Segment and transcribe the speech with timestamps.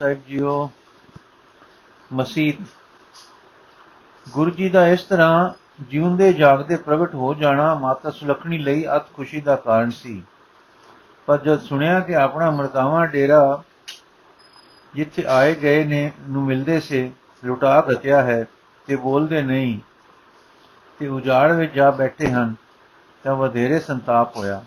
[0.00, 0.70] ਸਾਹਿਬ JIO,
[2.12, 2.58] ਮਸੀਤ,
[4.26, 5.50] ਗੁਰੂ ਜੀ ਦਾ ਇਸ ਤਰ੍ਹਾਂ
[5.84, 10.22] ਜਿਉਂਦੇ ਜਾਗਦੇ ਪ੍ਰਗਟ ਹੋ ਜਾਣਾ ਮਾਤਾ ਸੁਲੱਖਣੀ ਲਈ ਅਤ ਖੁਸ਼ੀ ਦਾ ਕਾਰਨ ਸੀ।
[11.26, 13.62] ਪਰ ਜਦ ਸੁਣਿਆ ਕਿ ਆਪਣਾ ਮਰਦਾਵਾ ਡੇਰਾ
[14.94, 17.10] ਜਿੱਥੇ ਆਏ ਗਏ ਨੇ, ਨੂੰ ਮਿਲਦੇ ਸੇ
[17.44, 18.46] ਲੁਟਾ ਘਟਿਆ ਹੈ
[18.86, 19.78] ਤੇ ਬੋਲਦੇ ਨਹੀਂ,
[20.98, 22.54] ਤੇ ਉਜਾੜ ਵਿੱਚ ਜਾ ਬੈਠੇ ਹਨ,
[23.24, 24.64] ਤਾਂ ਵਧੇਰੇ ਸੰਤਾਪ ਹੋਇਆ।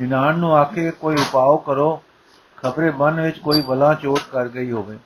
[0.00, 2.02] ਨਿਨਾਣ ਨੂੰ ਆਕੇ ਕੋਈ ਉਪਾਅ ਕਰੋ
[2.62, 4.98] ਖਬਰੇ ਮਨ ਵਿੱਚ ਕੋਈ ਬਲਾ ਚੋਟ ਕਰ ਗਈ ਹੋਵੇ।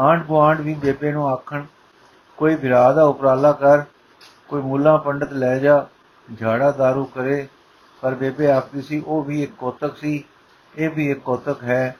[0.00, 1.64] ਆਂਢ ਗੁਆਂਢ ਵੀ ਬੇਬੇ ਨੂੰ ਆਖਣ,
[2.36, 3.82] ਕੋਈ ਵਿਰਾਹ ਦਾ ਉਪਰਾਲਾ ਕਰ,
[4.48, 5.86] ਕੋਈ ਮੁੱਲਾ ਪੰਡਤ ਲੈ ਜਾ,
[6.40, 7.48] ਝਾੜਾ दारू ਕਰੇ।
[8.00, 10.24] ਪਰ ਬੇਬੇ ਆਖਦੀ ਸੀ, ਉਹ ਵੀ ਇੱਕ ਕੋਤਕ ਸੀ,
[10.78, 11.96] ਇਹ ਵੀ ਇੱਕ ਕੋਤਕ ਹੈ।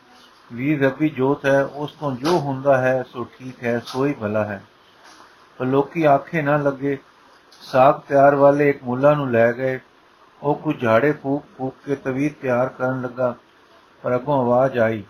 [0.53, 4.63] ਵੀਰ ਰੱਬੀ ਜੋਤ ਹੈ, ਉਸ ਤੋਂ ਜੋ ਹੁੰਦਾ ਹੈ, ਸੋ ਠੀਕ ਹੈ ਸੋਈ ਭਲਾ ਹੈ।
[5.59, 6.99] ਪਰ ਲੋਕੀ ਆਖੇ ਨਾ ਲੱਗੇ,
[7.61, 9.81] ਸਾਗ ਪਿਆਰ ਵਾਲੇ ਇੱਕ ਮੁੱਲਾ ਨੂੰ ਲੈ ਗਏ।
[10.43, 13.35] ਉਹ ਕੁਝ ਝਾੜੇ ਫੂਕ ਫੂਕ ਕੇ ਤਵੀਰ ਤਿਆਰ ਕਰਨ ਲੱਗਾ।
[14.03, 15.05] ਪਰ ਅੱਗੋਂ ਆਵਾਜ਼ ਆਈ,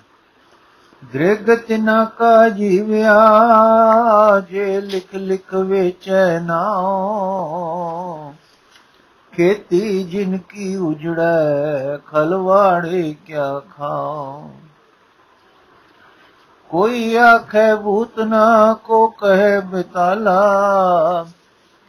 [1.12, 3.14] ਦ੍ਰਿਗ ਤਿਨਾ ਕਾ ਜੀਵਿਆ,
[4.50, 8.32] ਜੇ ਲਿਖ ਲਿਖ ਵੇਚੈ ਨਾਉ
[9.32, 14.50] ਖੇਤੀ ਜਿਨ ਕੀ ਉਜੜੈ ਖਲਵਾੜੇ ਕਿਆ ਖਾਉ।
[16.68, 20.42] ਕੋਈ ਆਖੇ ਭੂਤ ਨਾ, ਕੋ ਕਹੇ ਬਿਤਾਲਾ।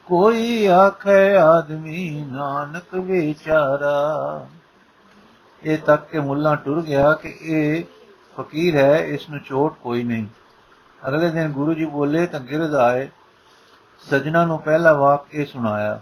[0.06, 4.46] ਕੋਈ ਆਖੇ ਆਦਮੀ ਨਾਨਕ ਵਿਚਾਰਾ।
[5.64, 7.84] ਇਹ ਤੱਕ ਕੇ ਮੁੱਲਾ ਟੁਰ ਗਿਆ ਕਿ ਇਹ
[8.38, 10.26] ਫਕੀਰ ਹੈ, ਇਸ ਨੂੰ ਚੋਟ ਕੋਈ ਨਹੀਂ।
[11.08, 13.10] ਅਗਲੇ ਦਿਨ ਗੁਰੂ ਜੀ ਬੋਲੇ ਤਾਂ ਗਿਰਦ ਆਏ।
[14.10, 16.00] ਸਜਣਾ ਨੂੰ ਪਹਿਲਾ ਵਾਕ ਇਹ ਸੁਣਾਇਆ,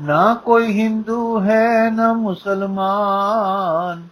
[0.00, 4.08] ਨਾ ਕੋਈ ਹਿੰਦੂ ਹੈ, ਨਾ ਮੁਸਲਮਾਨ।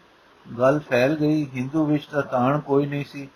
[0.58, 3.28] ਗੱਲ ਫੈਲ ਗਈ, ਹਿੰਦੂ ਵਿੱਚ ਤਾਂ ਤਾਣ ਕੋਈ ਨਹੀਂ ਸੀ।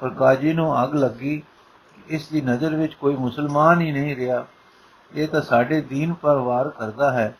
[0.00, 1.42] ਪਰ ਕਾਜੀ ਨੂੰ ਅੱਗ ਲੱਗੀ,
[2.08, 4.44] ਇਸ ਦੀ ਨਜ਼ਰ ਵਿੱਚ ਕੋਈ ਮੁਸਲਮਾਨ ਹੀ ਨਹੀਂ ਰਿਹਾ।
[5.14, 7.34] ਇਹ ਤਾਂ ਸਾਡੇ ਦੀਨ ਪਰ ਵਾਰ ਕਰਦਾ ਹੈ।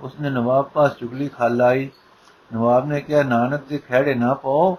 [0.00, 1.90] ਉਸਨੇ ਨਵਾਬ ਪਾਸ ਚੁਗਲੀ ਖਾਲਾਈ
[2.52, 4.78] ਨਵਾਬ ਨੇ ਕਿਹਾ, ਨਾਨਕ ਦੇ ਖਿਹੜੇ ਨਾ ਪਾਓ,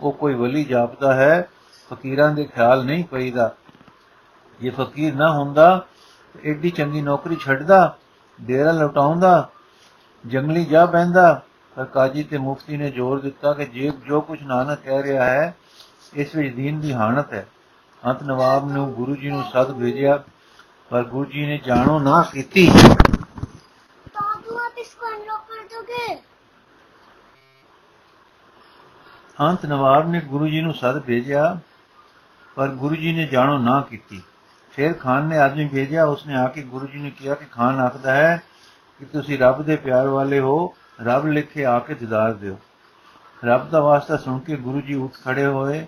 [0.00, 1.48] ਉਹ ਕੋਈ ਵਲੀ ਜਾਪਦਾ ਹੈ,
[1.90, 3.54] ਫਕੀਰਾਂ ਦੇ ਖਿਆਲ ਨਹੀਂ ਪਈਦਾ।
[4.60, 5.86] ਜੇ ਫਕੀਰ ਨਾ ਹੁੰਦਾ
[6.34, 7.96] ਤਾਂ ਐਡੀ ਚੰਗੀ ਨੌਕਰੀ ਛੱਡਦਾ,
[8.40, 9.48] ਡੇਰਾ ਲਟਾਉਂਦਾ,
[10.26, 11.42] ਜੰਗਲੀ ਜਾ ਬੈੰਦਾ
[11.76, 15.54] ਪਰ ਕਾਜੀ ਤੇ ਮੁਫਤੀ ਨੇ ਜ਼ੋਰ ਦਿੱਤਾ ਕਿ ਜੇ ਜੋ ਕੁਝ ਨਾਨਕ ਕਹਿ ਰਿਹਾ ਹੈ,
[16.14, 17.46] ਇਸ ਵਿੱਚ ਦੀਨ ਦੀ ਹਾਨਤ ਹੈ।
[18.06, 20.22] ਅੰਤ ਨਵਾਬ ਨੂੰ ਗੁਰੂ ਜੀ ਨੂੰ ਸੱਦ ਭੇਜਿਆ,
[20.90, 22.70] ਪਰ ਗੁਰੂ ਜੀ ਨੇ ਜਾਣੋ ਨਾ ਕੀਤੀ।
[29.40, 31.58] ਅੰਤ ਨਵਾਬ ਨੇ ਗੁਰੂ ਜੀ ਨੂੰ ਸੱਦ ਭੇਜਿਆ,
[32.56, 34.20] ਪਰ ਗੁਰੂ ਜੀ ਨੇ ਜਾਣੋ ਨਾ ਕੀਤੀ।
[34.70, 38.14] ਫਿਰ ਖਾਨ ਨੇ ਆਦਮੀ ਭੇਜਿਆ, ਉਸਨੇ ਆ ਕੇ ਗੁਰੂ ਜੀ ਨੇ ਕਿਹਾ ਕਿ ਖਾਨ ਆਖਦਾ
[38.14, 38.42] ਹੈ
[39.00, 42.56] ਕਿ ਤੁਸੀਂ ਰੱਬ ਦੇ ਪਿਆਰ ਵਾਲੇ ਹੋ, ਰੱਬ ਲਿਖੇ ਆ ਕੇ ਦਿਦਾਰ ਦਿਓ।
[43.44, 45.86] ਰੱਬ ਦਾ ਵਾਸਤਾ ਸੁਣ ਕੇ ਗੁਰੂ ਜੀ ਉੱਠ ਖੜੇ ਹੋਏ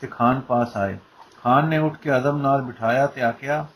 [0.00, 0.98] ਤੇ ਖਾਨ ਪਾਸ ਆਏ।
[1.42, 3.66] ਖਾਨ ਨੇ ਉੱਠ ਕੇ ਅਦਮ ਨਾਲ ਬਿਠਾਇਆ ਤੇ ਆਖਿਆ,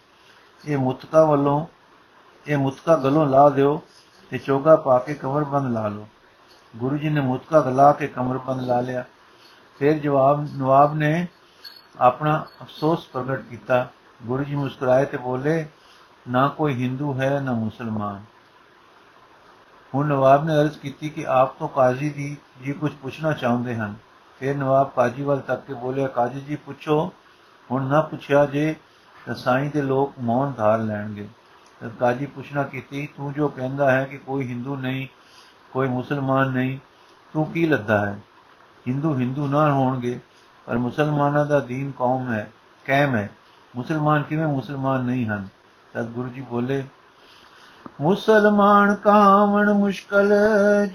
[0.64, 1.66] ਇਹ ਮੁਤਕਾ ਵੱਲੋਂ,
[2.46, 3.82] ਇਹ ਮੁਤਕਾ ਗਲੋਂ ਲਾ ਦਿਓ
[4.30, 6.06] ਤੇ ਚੋਗਾ ਪਾ ਕੇ ਕਮਰਬੰਦ ਲਾ ਲਓ।
[6.76, 9.04] ਗੁਰੂ ਜੀ ਨੇ ਮੁਤਕਾ ਗਲਾ ਕੇ ਕਮਰਬੰਦ ਲਾ ਲਿਆ।
[9.78, 11.26] ਫਿਰ ਜਵਾਬ ਨਵਾਬ ਨੇ
[12.00, 13.88] ਆਪਣਾ ਅਫਸੋਸ ਪ੍ਰਗਟ ਕੀਤਾ।
[14.22, 15.66] ਗੁਰੂ ਜੀ ਮੁਸਕਰਾਏ ਤੇ ਬੋਲੇ,
[16.28, 18.22] ਨਾ ਕੋਈ ਹਿੰਦੂ ਹੈ, ਨਾ ਮੁਸਲਮਾਨ।
[19.94, 23.94] ਹੁਣ ਨਵਾਬ ਨੇ ਅਰਜ਼ ਕੀਤੀ ਕਿ ਆਪ ਤੋਂ ਕਾਜ਼ੀ ਦੀ ਜੀ ਕੁਝ ਪੁੱਛਣਾ ਚਾਹੁੰਦੇ ਹਨ।
[24.38, 27.12] ਫਿਰ ਨਵਾਬ ਕਾਜੀ ਵੱਲ ਤੱਕ ਕੇ ਬੋਲਿਆ, ਕਾਜੀ ਜੀ, ਪੁੱਛੋ।
[27.70, 28.76] ਹੁਣ ਨਾ ਪੁੱਛਿਆ ਜੇ
[29.26, 31.28] ਤਾਂ ਸਾਈਂ ਦੇ ਲੋਕ ਮੌਨ ਧਾਰ ਲੈਣਗੇ।
[31.80, 35.08] ਤਦ ਕਾਜੀ ਪੁੱਛਣਾ ਕੀਤੀ, ਤੂੰ ਜੋ ਕਹਿੰਦਾ ਹੈ ਕਿ ਕੋਈ ਹਿੰਦੂ ਨਹੀਂ
[35.72, 36.78] ਕੋਈ ਮੁਸਲਮਾਨ ਨਹੀਂ,
[37.32, 38.18] ਤੂੰ ਕੀ ਲੱਦਾ ਹੈ?
[38.88, 40.20] ਹਿੰਦੂ ਹਿੰਦੂ ਨਾ ਹੋਣਗੇ,
[40.66, 42.50] ਪਰ ਮੁਸਲਮਾਨਾਂ ਦਾ ਦੀਨ ਕੌਮ ਹੈ
[42.86, 43.30] ਕਾਇਮ ਹੈ।
[43.76, 45.48] ਮੁਸਲਮਾਨ ਕਿਵੇਂ ਮੁਸਲਮਾਨ ਨਹੀਂ ਹਨ?
[45.94, 46.84] ਤਦ ਗੁਰੂ ਜੀ ਬੋਲੇ,
[48.00, 50.32] ਮੁਸਲਮਾਨ ਕਾਵਣ ਮੁਸ਼ਕਲ,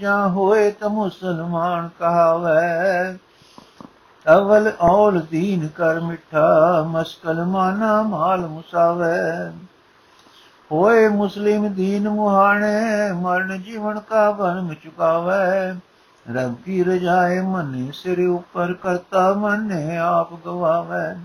[0.00, 3.18] ਜਾਂ ਹੋਏ ਤਾਂ ਮੁਸਲਮਾਨ ਕਹਾਵੇ?
[4.26, 6.46] ਅਵਲ ਔਲ ਦੀਨ ਕਰ ਮਿੱਠਾ,
[6.88, 9.52] ਮਸਕਲ ਮਾਨਾ ਮਾਲ ਮੁਸਾਵੇ।
[10.74, 15.80] ਹੋਏ ਮੁਸਲਿਮ ਦੀਨ ਮੁਹਾਣੇ, ਮਰਨ ਜੀਵਨ ਕਾ ਬਨ ਚੁਕਾਵੇ।
[16.34, 21.24] ਰਬ ਕੀ ਰਜਾਏ ਮਨੇ, ਸਿਰ ਉੱਪਰ ਕਰਤਾ ਮਨੇ, ਆਪ ਗਵਾਵੇ।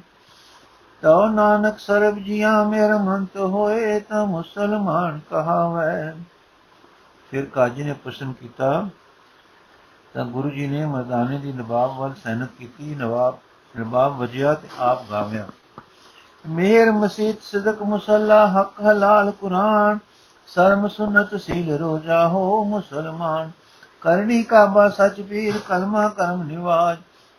[1.01, 6.23] ਤਉ ਨਾਨਕ ਸਰਬ ਜੀਆਂ ਮੇਰ ਮੰਤ ਹੋਏ, ਤਾਂ ਮੁਸਲਮਾਨ ਕਹਾਵੇ।
[7.31, 8.89] ਫਿਰ ਕਾਜੀ ਨੇ ਪ੍ਰਸ਼ਨ ਕੀਤਾ,
[10.13, 13.37] ਤਾਂ ਗੁਰੂ ਜੀ ਨੇ ਮਰਦਾਨੇ ਦੀ ਨਵਾਬ ਵੱਲ ਸੈਨਤ ਕੀਤੀ, ਨਵਾਬ
[13.79, 15.47] ਨਵਾਬ ਵਜਿਆ ਤੇ ਆਪ ਗਾਵਿਆ।
[16.47, 19.99] ਮੇਰ ਮਸੀਤ ਸਦਕ ਮੁਸੱਲਾ, ਹਕ ਹਲਾਲ ਕੁਰਾਨ।
[20.47, 23.51] ਸਰਮ ਸੁਨਤ ਸੀਲ ਰੋਜਾ ਹੋ ਮੁਸਲਮਾਨ।
[24.01, 26.97] ਕਰਨੀ ਕਾਬਾ ਸਚ ਪੀਰ ਕਲਮਾ ਕਰਮ ਨਿਵਾਜ।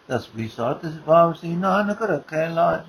[0.09, 0.77] ਤਸਬੀਹ ਸਾਤ
[1.07, 2.81] ਭਾਵ ਸੀ ਨਾਨਕ ਰਖੈ ਲਾਜ।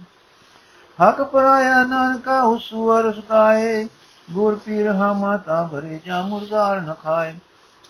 [1.04, 3.88] ਹਕ ਪਰਾਇਆ ਨਾਨਕਾ ਹੁਸੂਰ ਸੁਕਾਏ
[4.32, 7.36] ਗੁਰ ਪੀਰ ਹਾ ਮਾਤਾ ਭਰੇ ਜਾ ਮੁਰਦਾਰ ਨ ਖਾਏ।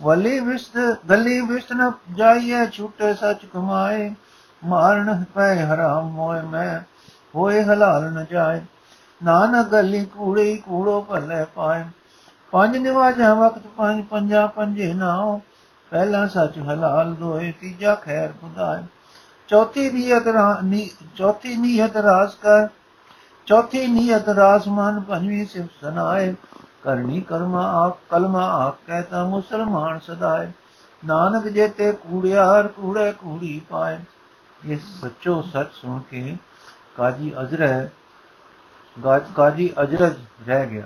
[0.03, 4.15] ਵਲੀ ਵਿਸਤ, ਗਲੀ ਵਿਸਤ ਨ ਜਾਈਏ ਛੂਟੇ ਸਚ ਕਮਾਏ।
[4.65, 6.79] ਮਾਰਨ ਪੈ ਹਰਾਮ ਮੋਏ ਮੈਂ।
[7.35, 8.61] ਹੋਏ ਹਲਾਲ ਨ ਜਾਏ।
[9.23, 11.85] ਨਾਨਕ ਗਲੀ ਕੂੜੇ ਕੂੜੋ ਭਲੇ ਪਾਏ।
[12.51, 15.39] ਪੰਜ ਨਿਵਾਜਾ ਵਕਤ ਪੰਜ ਪੰਜਾ ਪੰਜੇ ਨਾਉ।
[15.91, 18.83] ਪਹਿਲਾ ਸੱਚ ਹਲਾਲ ਦੋਏ, ਤੀਜਾ ਖੈਰ ਖੁਦਾਏ
[19.47, 22.67] ਚੌਥੀ ਨੀਅਤ ਰਾ- ਚੌਥੀ ਨੀਅਤ ਰਾਸ ਕਰ।
[23.45, 26.35] ਚੌਥੀ ਨੀਅਤ ਰਾਸ ਮਨ ਪੰਜਵੀਂ ਸਿਫ ਸਨਾਏ।
[26.83, 30.51] ਕਰਨੀ ਕਰਮਾ ਆਪ, ਕਲਮਾ ਆਪ ਕਹਤਾ ਮੁਸਲਮਾਨ ਸਦਾਏ।
[31.05, 33.99] ਨਾਨਕ ਜੇਤੇ ਕੂੜਿਆਰ ਕੂੜੇ ਕੂੜੀ ਪਾਏ।
[34.65, 36.37] ਇਹ ਸੱਚੋ ਸੱਚ ਸੁਣ ਕੇ
[37.01, 37.89] ਕਾਜੀ ਅਜ਼ਰ
[39.35, 40.13] ਕਾਜੀ ਅਜਰਜ
[40.47, 40.83] ਰਹਿ ਗਿਆ।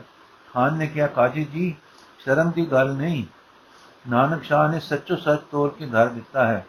[0.53, 1.75] ਖਾਨ ਨੇ ਕਿਹਾ, ਕਾਜੀ ਜੀ,
[2.19, 3.25] ਸ਼ਰਮ ਦੀ ਗੱਲ ਨਹੀਂ।
[4.09, 6.65] ਨਾਨਕ ਸ਼ਾਹ ਨੇ ਸੱਚੋ ਸੱਚ ਤੋਲ ਕੇ ਧਰ ਦਿੱਤਾ ਹੈ।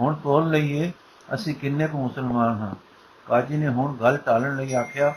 [0.00, 0.92] ਹੁਣ ਤੋਲ ਲਈਏ,
[1.34, 2.74] ਅਸੀਂ ਕਿੰਨੇ ਕੁ ਮੁਸਲਮਾਨ ਹਾਂ।
[3.26, 5.14] ਕਾਜੀ ਨੇ ਹੁਣ ਗੱਲ ਟਾਲਣ ਲਈ ਆਖਿਆ,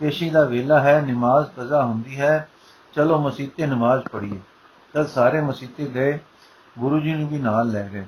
[0.00, 2.48] ਪੇਸ਼ੀ ਦਾ ਵੇਲਾ ਹੈ, ਨਮਾਜ਼ ਕਜ਼ਾ ਹੁੰਦੀ ਹੈ,
[2.92, 4.40] ਚਲੋ ਮਸਜਿਦ ਨਮਾਜ਼ ਪੜ੍ਹੀਏ।
[4.92, 6.18] ਤਦ ਸਾਰੇ ਮਸਜਿਦ ਗਏ,
[6.78, 8.06] ਗੁਰੂ ਜੀ ਨੂੰ ਵੀ ਨਾਲ ਲੈ ਗਏ।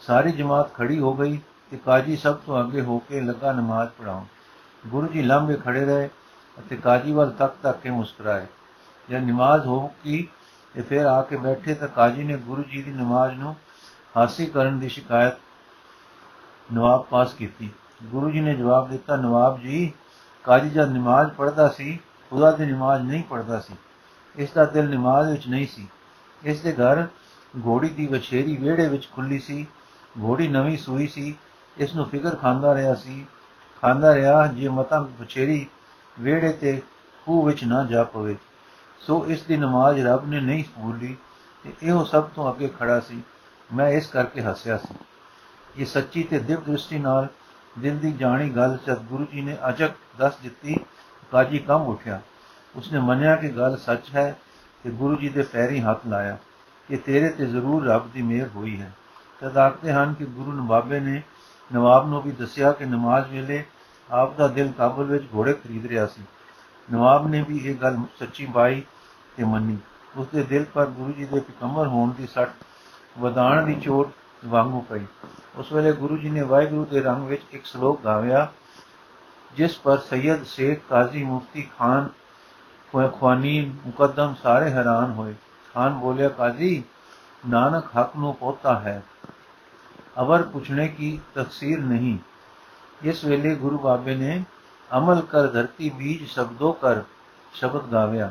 [0.00, 1.40] ਸਾਰੀ ਜਮਾਤ ਖੜੀ ਹੋ ਗਈ
[1.72, 4.24] ਤੇ ਕਾਜੀ ਸਭ ਤੋਂ ਅੱਗੇ ਹੋ ਕੇ ਲੱਗਾ ਨਮਾਜ਼ ਪੜਾਉਣ
[4.86, 6.10] ਗੁਰੂ ਜੀ ਲੰਬੇ ਖੜੇ ਰਹੇ
[6.58, 8.46] ਅਤੇ ਕਾਜੀ ਵੱਲ ਤੱਕ ਤੱਕ ਕੇ ਮੁਸਕਰਾਏ।
[9.10, 10.28] ਜਦ ਨਮਾਜ਼ ਹੋ ਗਈ
[10.74, 13.56] ਤੇ ਫਿਰ ਆ ਕੇ ਬੈਠੇ ਤਾਂ ਕਾਜੀ ਨੇ ਗੁਰੂ ਜੀ ਦੀ ਨਮਾਜ਼ ਨੂੰ
[14.16, 15.34] ਹਾਸੀ ਕਰਨ ਦੀ ਸ਼ਿਕਾਇਤ
[16.72, 17.70] ਨਵਾਬ ਪਾਸ ਕੀਤੀ।
[18.04, 19.92] ਗੁਰੂ ਜੀ ਨੇ ਜਵਾਬ ਦਿੱਤਾ, ਨਵਾਬ ਜੀ,
[20.44, 21.98] ਕਾਜੀ ਜਦ ਨਮਾਜ਼ ਪੜ੍ਹਦਾ ਸੀ,
[22.30, 23.74] ਖੁਦਾ ਦੀ ਨਮਾਜ਼ ਨਹੀਂ ਪੜ੍ਹਦਾ ਸੀ।
[24.36, 25.88] ਇਸ ਦਾ ਦਿਲ ਨਮਾਜ਼ ਵਿੱਚ ਨਹੀਂ ਸੀ।
[26.44, 27.06] ਇਸ ਦੇ ਘਰ
[27.66, 29.66] ਘੋੜੀ ਦੀ ਵਛੇਰੀ ਵਿਹੜੇ ਵਿੱਚ ਖੁੱਲੀ ਸੀ।
[30.22, 31.36] ਘੋੜੀ ਨਵੀਂ ਸੂਈ ਸੀ
[31.78, 33.26] ਇਸ ਨੂੰ ਫਿਕਰ ਖਾਂਦਾ ਰਿਹਾ ਸੀ।
[33.82, 35.66] ਖਾਂਦਾ ਰਿਹਾ ਜੇ ਮਤਾਂ ਵਛੇਰੀ
[36.20, 36.82] ਵਿਹੜੇ ਤੇ
[37.26, 38.36] ਖੂਹ ਵਿੱਚ ਨਾ ਜਾ ਪਵੇ।
[39.00, 41.16] ਸੋ ਇਸ ਦੀ ਨਮਾਜ਼ ਰੱਬ ਨੇ ਨਹੀਂ ਕਬੂਲੀ
[41.64, 43.22] ਤੇ ਇਹੋ ਸਭ ਤੋਂ ਅੱਗੇ ਖੜਾ ਸੀ।
[43.74, 44.94] ਮੈਂ ਇਸ ਕਰਕੇ ਹੱਸਿਆ ਸੀ।
[45.76, 47.28] ਇਹ ਸੱਚੀ ਤੇ ਦਿਵ ਦ੍ਰਿਸ਼ਟੀ ਨਾਲ
[47.78, 50.76] ਦਿਲ ਦੀ ਜਾਣੀ ਗੱਲ ਸਤਿਗੁਰੂ ਜੀ ਨੇ ਅਚਕ ਦੱਸ ਦਿੱਤੀ,
[51.30, 52.20] ਕਾਜੀ ਕੰਮ ਉੱਠਿਆ।
[52.76, 54.36] ਉਸਨੇ ਮੰਨਿਆ ਕਿ ਗੱਲ ਸੱਚ ਹੈ
[54.84, 56.38] ਤੇ ਗੁਰੂ ਜੀ ਦੇ ਪੈਰੀ ਹੱਥ ਲਾਇਆ
[56.88, 58.92] ਕਿ ਤੇਰੇ ਤੇ ਜ਼ਰੂਰ ਰੱਬ ਦੀ ਮਿਹਰ ਹੋਈ ਹੈ।
[59.40, 61.22] ਤਦ ਆਖਦੇ ਹਨ ਕਿ ਗੁਰੂ ਨਵਾਬੇ ਨੇ
[61.74, 63.64] ਨਵਾਬ ਨੂੰ ਵੀ ਦੱਸਿਆ ਕਿ ਨਮਾਜ਼ ਵੇਲੇ
[64.10, 66.22] ਆਪ ਦਾ ਦਿਲ ਕਾਬਲ ਵਿੱਚ ਘੋੜੇ ਖਰੀਦ ਰਿਹਾ ਸੀ।
[66.92, 68.82] ਨਵਾਬ ਨੇ ਵੀ ਇਹ ਗੱਲ ਸੱਚੀ ਬਾਈ
[69.36, 69.76] ਤੇ ਮੰਨੀ।
[70.16, 72.50] ਉਸ ਦੇ ਦਿਲ ਪਰ ਗੁਰੂ ਜੀ ਦੇ ਪਿਕੰਬਰ ਹੋਣ ਦੀ ਸੱਟ
[73.18, 74.12] ਵਧਾਣ ਦੀ ਚੋਟ
[74.46, 75.04] ਵਾਂਗੂ ਪਈ।
[75.56, 78.48] ਉਸ ਵੇਲੇ ਗੁਰੂ ਜੀ ਨੇ ਵਾਹਿਗੁਰੂ ਦੇ ਰੰਗ ਵਿੱਚ ਇੱਕ ਸ਼ਲੋਕ ਗਾਇਆ,
[79.56, 82.08] ਜਿਸ ਪਰ ਸੈਯਦ ਸ਼ੇਖ ਕਾਜ਼ੀ ਮੁਫਤੀ ਖਾਨ
[82.92, 85.34] ਖਵਾਨੀ ਮੁਕੱਦਮ ਸਾਰੇ ਹੈਰਾਨ ਹੋਏ।
[85.74, 86.82] ਖਾਨ ਬੋਲਿਆ, ਕਾਜ਼ੀ,
[87.48, 89.02] ਨਾਨਕ ਹਕ ਨੂੰ ਪੋਤਾ ਹੈ।
[90.16, 92.18] ਅਵਰ ਪੁੱਛਣੇ ਕੀ ਤਕਸੀਰ ਨਹੀਂ
[93.02, 94.42] ਇਸ ਵੇਲੇ ਗੁਰੂ ਬਾਬੇ ਨੇ
[94.90, 97.02] ਅਮਲ ਕਰ ਧਰਤੀ ਬੀਜ ਸ਼ਬਦੋ ਕਰ
[97.52, 98.30] ਸ਼ਬਦ ਗਾਵਿਆ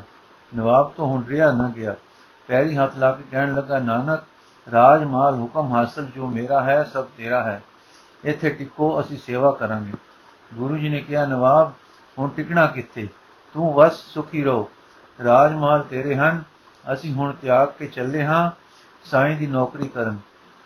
[0.52, 1.94] ਨਵਾਬ ਤੋਂ ਹੁਣ ਰਿਹਾ ਨਾ ਗਿਆ
[2.48, 4.24] ਪੈਰੀ ਹੱਥ ਲਾ ਕੇ ਕਹਿਣ ਲੱਗਾ ਨਾਨਕ
[4.66, 7.60] ਰਾਜ ਮਾਲ ਹੁਕਮ ਹਾਸਲ ਜੋ ਮੇਰਾ ਹੈ ਸਭ ਤੇਰਾ ਹੈ
[8.24, 9.92] ਇੱਥੇ ਟਿਕੋ ਅਸੀਂ ਸੇਵਾ ਕਰਾਂਗੇ
[10.50, 11.72] ਗੁਰੂ ਜੀ ਨੇ ਕਿਹਾ ਨਵਾਬ
[12.18, 13.08] ਹੁਣ ਟਿਕਣਾ ਕਿੱਥੇ
[13.54, 14.68] ਤੂੰ ਵਸ ਸੁਖੀ ਰਹੋ
[15.18, 16.42] ਰਾਜ ਮਾਲ ਤੇਰੇ ਹਨ
[16.84, 18.50] ਅਸੀਂ ਹੁਣ ਤਿਆਗ ਕੇ ਚੱਲੇ ਹਾਂ
[19.04, 20.18] ਸਾਈਂ ਦੀ ਨੌਕਰੀ ਕਰਨ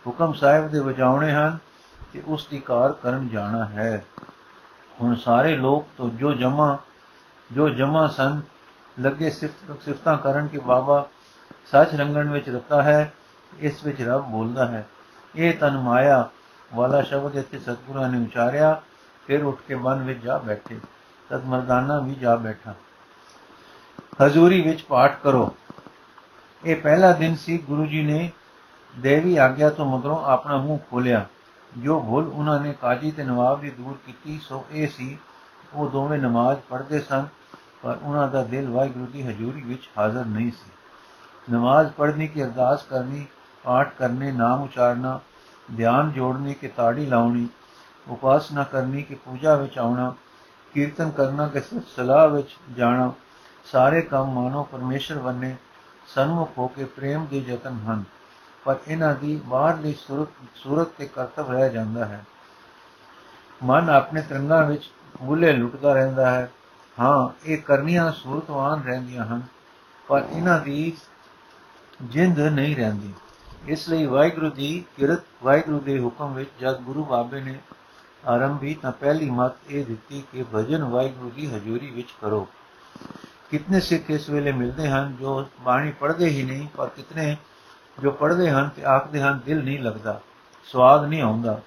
[0.07, 1.59] ਹੁਕਮ ਸਾਹਿਬ ਦੇ ਵਜਾਉਣੇ ਹਨ
[2.13, 4.05] ਤੇ ਉਸ ਦੀ ਕਾਰ ਕਰਨ ਜਾਣਾ ਹੈ।
[5.01, 6.79] ਹੁਣ ਸਾਰੇ ਲੋਕ ਤੋਂ ਜੋ ਜਮਾ
[7.53, 8.41] ਜੋ ਜਮਾ ਸਨ,
[9.01, 11.09] ਲੱਗੇ ਸਿਫਤ, ਸਿਫਤਾਂ ਕਰਨ ਕਿ ਬਾਬਾ
[11.67, 13.13] ਸੱਚ ਰੰਗਣ ਵਿੱਚ ਰਤਾ ਹੈ,
[13.59, 14.87] ਇਸ ਵਿੱਚ ਰੱਬ ਬੋਲਦਾ ਹੈ।
[15.37, 16.29] ਇਹ ਤਨ ਮਾਇਆ
[16.75, 18.83] ਵਾਲਾ ਸ਼ਬਦ ਇੱਥੇ ਸਤਿਗੁਰਾਂ ਨੇ ਉਚਾਰਿਆ,
[19.27, 20.81] ਫਿਰ ਉੱਠ ਕੇ ਮਨ ਵਿੱਚ ਜਾ ਬੈਠੇ।
[21.31, 22.75] ਤਦ ਮਰਦਾਨਾ ਵੀ ਜਾ ਬੈਠਾ।
[24.27, 25.57] ਹਜ਼ੂਰੀ ਵਿੱਚ ਪਾਠ ਕਰੋ।
[26.65, 28.33] ਇਹ ਪਹਿਲਾ ਦਿਨ ਸੀ, ਗੁਰੂ ਜੀ ਨੇ
[28.99, 31.27] ਦੇਵੀ ਆਗਿਆ ਤੋਂ ਮਗਰੋਂ ਆਪਣਾ ਮੂੰਹ ਖੋਲਿਆ।
[31.79, 35.19] ਜੋ ਭੁੱਲ ਉਹਨਾਂ ਨੇ ਕਾਜੀ ਤੇ ਨਵਾਬ ਦੀ ਦੂਰ ਕੀਤੀ, ਸੋ ਇਹ ਸੀ,
[35.75, 37.27] ਉਹ ਦੋਵੇਂ ਨਮਾਜ਼ ਪੜ੍ਹਦੇ ਸਨ,
[37.83, 40.71] ਪਰ ਉਹਨਾਂ ਦਾ ਦਿਲ ਵਾਹਿਗੁਰੂ ਦੀ ਹਜ਼ੂਰੀ ਵਿੱਚ ਹਾਜ਼ਰ ਨਹੀਂ ਸੀ।
[41.53, 43.27] ਨਮਾਜ਼ ਪੜ੍ਹਨੀ ਕੀ ਅਰਦਾਸ ਕਰਨੀ,
[43.65, 45.21] ਪਾਠ ਕਰਨੇ, ਨਾਮ ਉਚਾਰਨਾ,
[45.77, 47.49] ਧਿਆਨ ਜੋੜਨੇ ਕਿ ਤਾੜੀ ਲਾਉਣੀ,
[48.09, 50.15] ਉਪਾਸਨਾ ਕਰਨੀ ਕਿ ਪੂਜਾ ਵਿੱਚ ਆਉਣਾ,
[50.75, 51.61] ਕੀਰਤਨ ਕਰਨਾ ਕਿ
[51.97, 53.13] ਸਲਾਹ ਵਿੱਚ ਜਾਣਾ,
[53.65, 55.57] ਸਾਰੇ ਕੰਮ ਮਾਨੋ ਪਰਮੇਸ਼ਰ ਬੰਨੇ,
[56.07, 58.05] ਸਨਮੁਖ ਹੋ ਕੇ ਪ੍ਰੇਮ ਦੇ ਯਤਨ ਹਨ।
[58.67, 62.25] ਪਰ ਇਹਨਾਂ ਦੀ ਬਾਹਰਲੀ ਸੂਰਤ ਸੂਰਤ ਤੇ ਕਰਤਵ ਰਹਿ ਜਾਂਦਾ ਹੈ।
[63.63, 64.91] ਮਨ ਆਪਣੇ ਤਰੰਗਾਂ ਵਿੱਚ
[65.23, 66.51] ਬੁੱਲੇ ਲੁੱਟਦਾ ਰਹਿੰਦਾ ਹੈ।
[66.99, 69.43] ਹਾਂ, ਇਹ ਕਰਨੀਆਂ ਸੂਰਤਵਾਨ ਰਹਿੰਦੀਆਂ ਹਨ,
[70.09, 70.93] ਪਰ ਇਹਨਾਂ ਦੀ
[72.03, 73.13] ਜਿੰਦ ਨਹੀਂ ਰਹਿੰਦੀ।
[73.69, 77.59] ਇਸ ਲਈ ਵਾਹਿਗੁਰੂ ਦੀ ਕਿਰਤ, ਵਾਹਿਗੁਰੂ ਦੇ ਹੁਕਮ ਵਿੱਚ ਜਦ ਗੁਰੂ ਬਾਬੇ ਨੇ
[78.27, 82.47] ਆਰੰਭੀ ਤਾਂ ਪਹਿਲੀ ਮਤ ਇਹ ਦਿੱਤੀ ਕਿ ਭਜਨ ਵਾਹਿਗੁਰੂ ਦੀ ਹਜ਼ੂਰੀ ਵਿੱਚ ਕਰੋ।
[83.51, 87.37] ਕਿਤਨੇ ਸਿੱਖ ਇਸ ਵੇਲੇ ਮਿਲਦੇ ਹਨ ਜੋ ਬਾਣੀ ਪੜ੍ਹਦੇ ਹੀ ਨਹੀਂ, ਪਰ ਕਿਤਨੇ
[88.03, 90.21] ਜੋ ਪੜ੍ਹਦੇ ਹਨ ਤੇ ਆਖਦੇ ਹਨ, ਦਿਲ ਨਹੀਂ ਲੱਗਦਾ,
[90.67, 91.61] ਸਵਾਦ ਨਹੀਂ ਆਉਂਦਾ।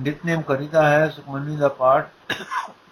[0.00, 2.08] ਨਿਤਨੇਮ ਕਰੀਦਾ ਹੈ, ਸੁਖਮਨੀ ਦਾ ਪਾਠ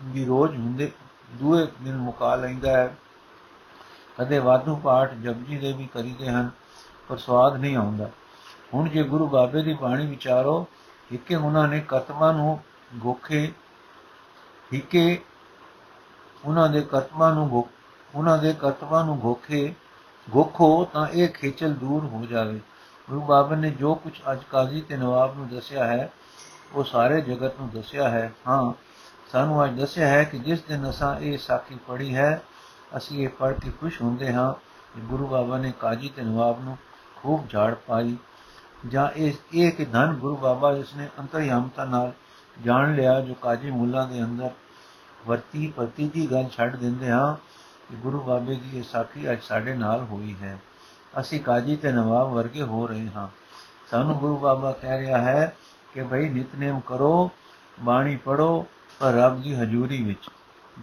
[0.02, 0.90] ਵੀ ਰੋਜ਼ ਹੁੰਦੇ,
[1.32, 2.94] ਦੂਏ ਦਿਨ ਮੁਕਾ ਲੈਂਦਾ ਹੈ।
[4.18, 6.50] ਕਦੇ ਵਾਧੂ ਪਾਠ ਜਪਜੀ ਦੇ ਵੀ ਕਰੀਦੇ ਹਨ,
[7.08, 8.10] ਪਰ ਸਵਾਦ ਨਹੀਂ ਆਉਂਦਾ।
[8.74, 10.66] ਹੁਣ ਜੇ ਗੁਰੂ ਬਾਬੇ ਦੀ ਬਾਣੀ ਵਿਚਾਰੋ
[11.12, 12.58] ਇੱਕੇ ਉਹਨਾਂ ਨੇ ਕਤਮਾਂ ਨੂੰ
[12.94, 13.52] ਗੋਖੇ,
[14.74, 15.20] ਹਿੱਕੇ
[16.44, 17.68] ਉਹਨਾਂ ਦੇ ਕਤਮਾਂ ਨੂੰ ਗੋ,
[18.14, 19.74] ਉਹਨਾਂ ਦੇ ਕਤਮਾਂ ਨੂੰ ਗੋਖੇ,
[20.30, 22.60] ਗੋਖੋ ਤਾਂ ਇਹ ਖੇਚਲ ਦੂਰ ਹੋ ਜਾਵੇ।
[23.08, 26.12] ਗੁਰੂ ਬਾਬਾ ਨੇ ਜੋ ਕੁਝ ਅੱਜ ਕਾਜ਼ੀ ਤੇ ਨਵਾਬ ਨੂੰ ਦੱਸਿਆ ਹੈ,
[26.74, 28.72] ਉਹ ਸਾਰੇ ਜਗਤ ਨੂੰ ਦੱਸਿਆ ਹੈ। ਹਾਂ,
[29.32, 32.42] ਸਾਨੂੰ ਅੱਜ ਦੱਸਿਆ ਹੈ ਕਿ ਜਿਸ ਦਿਨ ਅਸਾਂ ਇਹ ਸਾਖੀ ਪੜ੍ਹੀ ਹੈ,
[32.96, 34.54] ਅਸੀਂ ਇਹ ਪੜ੍ਹ ਕੇ ਖੁਸ਼ ਹੁੰਦੇ ਹਾਂ
[34.94, 36.78] ਕਿ ਗੁਰੂ ਬਾਬਾ ਨੇ ਕਾਜੀ ਤੇ ਨਵਾਬ ਨੂੰ
[37.16, 38.16] ਖੂਬ ਝਾੜ ਪਾਈ।
[38.88, 42.12] ਜਾਂ ਇਹ ਇਹ ਕਿ ਧੰਨ ਗੁਰੂ ਬਾਬਾ ਜਿਸ ਨੇ ਅੰਤਰਯਾਮਤਾ ਨਾਲ
[42.64, 44.50] ਜਾਣ ਲਿਆ, ਜੋ ਕਾਜੀ ਮੁੱਲਾ ਦੇ ਅੰਦਰ
[45.26, 47.36] ਵਰਤੀ ਪ੍ਰਤੀ ਦੀ ਗੱਲ ਛੱਡ ਦਿੰਦੇ ਹਾਂ
[47.88, 50.58] ਕਿ ਗੁਰੂ ਬਾਬੇ ਦੀ ਇਹ ਸਾਖੀ ਅੱਜ ਸਾਡੇ ਨਾਲ ਹੋਈ ਹੈ।
[51.20, 53.28] ਅਸੀਂ ਕਾਜੀ ਤੇ ਨਵਾਬ ਵਰਗੇ ਹੋ ਰਹੇ ਹਾਂ।
[53.90, 55.56] ਸਾਨੂੰ ਗੁਰੂ ਬਾਬਾ ਕਹਿ ਰਿਹਾ ਹੈ
[55.94, 57.30] ਕਿ ਭਈ ਨਿਤਨੇਮ ਕਰੋ,
[57.80, 58.66] ਬਾਣੀ ਪੜੋ
[59.00, 60.30] ਪਰ ਰੱਬ ਦੀ ਹਜ਼ੂਰੀ ਵਿੱਚ।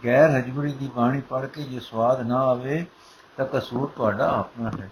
[0.06, 2.86] ਗੈਰ ਹਜ਼ੂਰੀ ਦੀ ਬਾਣੀ ਪੜ ਕੇ ਜੇ ਸਵਾਦ ਨਾ ਆਵੇ,
[3.38, 4.90] ਤਾਂ ਕਸੂਰ ਤੁਹਾਡਾ ਆਪਣਾ ਹੈ।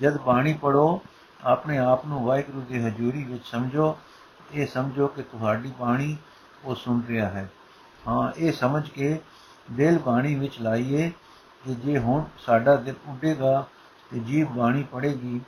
[0.00, 1.02] ਜਦ ਬਾਣੀ ਪੜੋ
[1.44, 3.98] ਆਪਣੇ ਆਪ ਨੂੰ ਵਾਹਿਗੁਰੂ ਦੀ ਹਜ਼ੂਰੀ ਵਿੱਚ ਸਮਝੋ,
[4.52, 6.16] ਇਹ ਸਮਝੋ ਕਿ ਤੁਹਾਡੀ ਬਾਣੀ
[6.64, 7.50] ਉਹ ਸੁਣ ਰਿਹਾ ਹੈ।
[8.08, 9.20] ਹਾਂ, ਇਹ ਸਮਝ ਕੇ
[9.72, 11.12] ਦਿਲ ਬਾਣੀ ਵਿੱਚ ਲਾਈਏ
[11.64, 13.66] ਕਿ ਜੇ ਹੁਣ ਸਾਡਾ ਦਿਲ ਉੱਡੇਗਾ
[14.10, 15.40] ਤੇ ਜੀਵ ਬਾਣੀ ਪੜੇਗੀ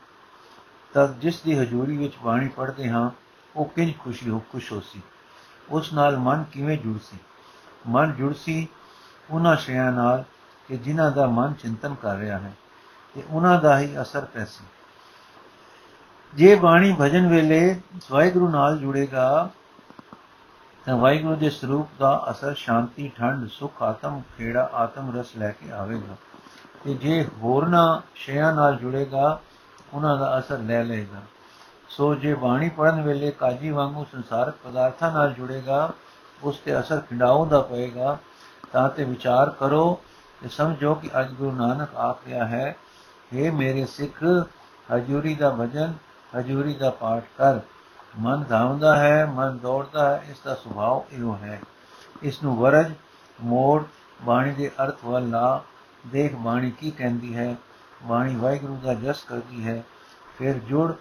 [0.94, 3.10] ਤਦ ਜਿਸ ਦੀ ਹਜ਼ੂਰੀ ਵਿੱਚ ਬਾਣੀ ਪੜ੍ਹਦੇ ਹਾਂ,
[3.56, 5.02] ਉਹ ਕਿੰਜ ਖੁਸ਼ੀ ਹੋ, ਖੁਸ਼ ਹੋ ਸੀ
[5.70, 7.16] ਉਸ ਨਾਲ ਮਨ ਕਿਵੇਂ ਜੁੜ ਸੀ
[7.88, 8.68] ਮਨ ਜੁੜ ਸੀ
[9.30, 10.24] ਉਹਨਾਂ ਸ਼ਿਆਂ ਨਾਲ
[10.68, 12.52] ਕਿ ਜਿਨ੍ਹਾਂ ਦਾ ਮਨ ਚਿੰਤਨ ਕਰ ਰਿਹਾ ਹੈ
[13.14, 14.64] ਤੇ ਉਹਨਾਂ ਦਾ ਹੀ ਅਸਰ ਪੈ ਸੀ
[16.34, 19.50] ਜੇ ਬਾਣੀ ਭਜਨ ਵੇਲੇ ਵਾਹਿਗੁਰੂ ਨਾਲ ਜੁੜੇਗਾ,
[20.84, 25.70] ਤਾਂ ਵਾਹਿਗੁਰੂ ਦੇ ਸਰੂਪ ਦਾ ਅਸਰ ਸ਼ਾਂਤੀ ਠੰਡ ਸੁਖ, ਆਤਮ ਖੇੜਾ, ਆਤਮ ਰਸ ਲੈ ਕੇ
[25.70, 26.16] ਆਵੇਗਾ।
[26.84, 29.40] ਤੇ ਜੇ ਹੋਰਨਾ ਸ਼ਿਆਂ ਨਾਲ ਜੁੜੇਗਾ,
[29.94, 31.20] ਉਹਨਾਂ ਦਾ ਅਸਰ ਲੈ ਲਏਗਾ।
[31.88, 35.92] ਸੋ ਜੇ ਬਾਣੀ ਪੜਨ ਵੇਲੇ ਕਾਜੀ ਵਾਂਗੂ ਸੰਸਾਰਕ ਪਦਾਰਥਾਂ ਨਾਲ ਜੁੜੇਗਾ,
[36.42, 38.18] ਉਸ ਤੇ ਅਸਰ ਖਿੰਡਾਉ ਦਾ ਪਏਗਾ,
[38.72, 40.00] ਤਾਂ ਤੇ ਵਿਚਾਰ ਕਰੋ
[40.42, 42.76] ਤੇ ਸਮਝੋ ਕਿ ਅੱਜ ਗੁਰੂ ਨਾਨਕ ਆਖ ਰਿਹਾ ਹੈ।
[43.32, 44.24] हे ਮੇਰੇ ਸਿੱਖ,
[44.96, 45.92] ਹਜੂਰੀ ਦਾ ਭਜਨ,
[46.38, 47.60] ਹਜੂਰੀ ਦਾ ਪਾਠ ਕਰ।
[48.18, 51.60] ਮਨ ਧਾਉਂਦਾ ਹੈ, ਮਨ ਦੌੜਦਾ ਹੈ, ਇਸ ਦਾ ਸੁਭਾਅ ਇਹੋ ਹੈ।
[52.22, 52.92] ਇਸ ਨੂੰ ਵਰਜ,
[53.42, 53.84] ਮੋੜ,
[54.22, 55.62] ਬਾਣੀ ਦੇ ਅਰਥ ਵੱਲ ਲਾ
[56.06, 57.56] ਦੇਖ ਬਾਣੀ ਕੀ ਕਹਿੰਦੀ ਹੈ,
[58.02, 59.84] ਬਾਣੀ ਵਾਹਿਗੁਰੂ ਦਾ ਜਸ ਕਰਦੀ ਹੈ,
[60.38, 60.94] ਫਿਰ ਜੁੜ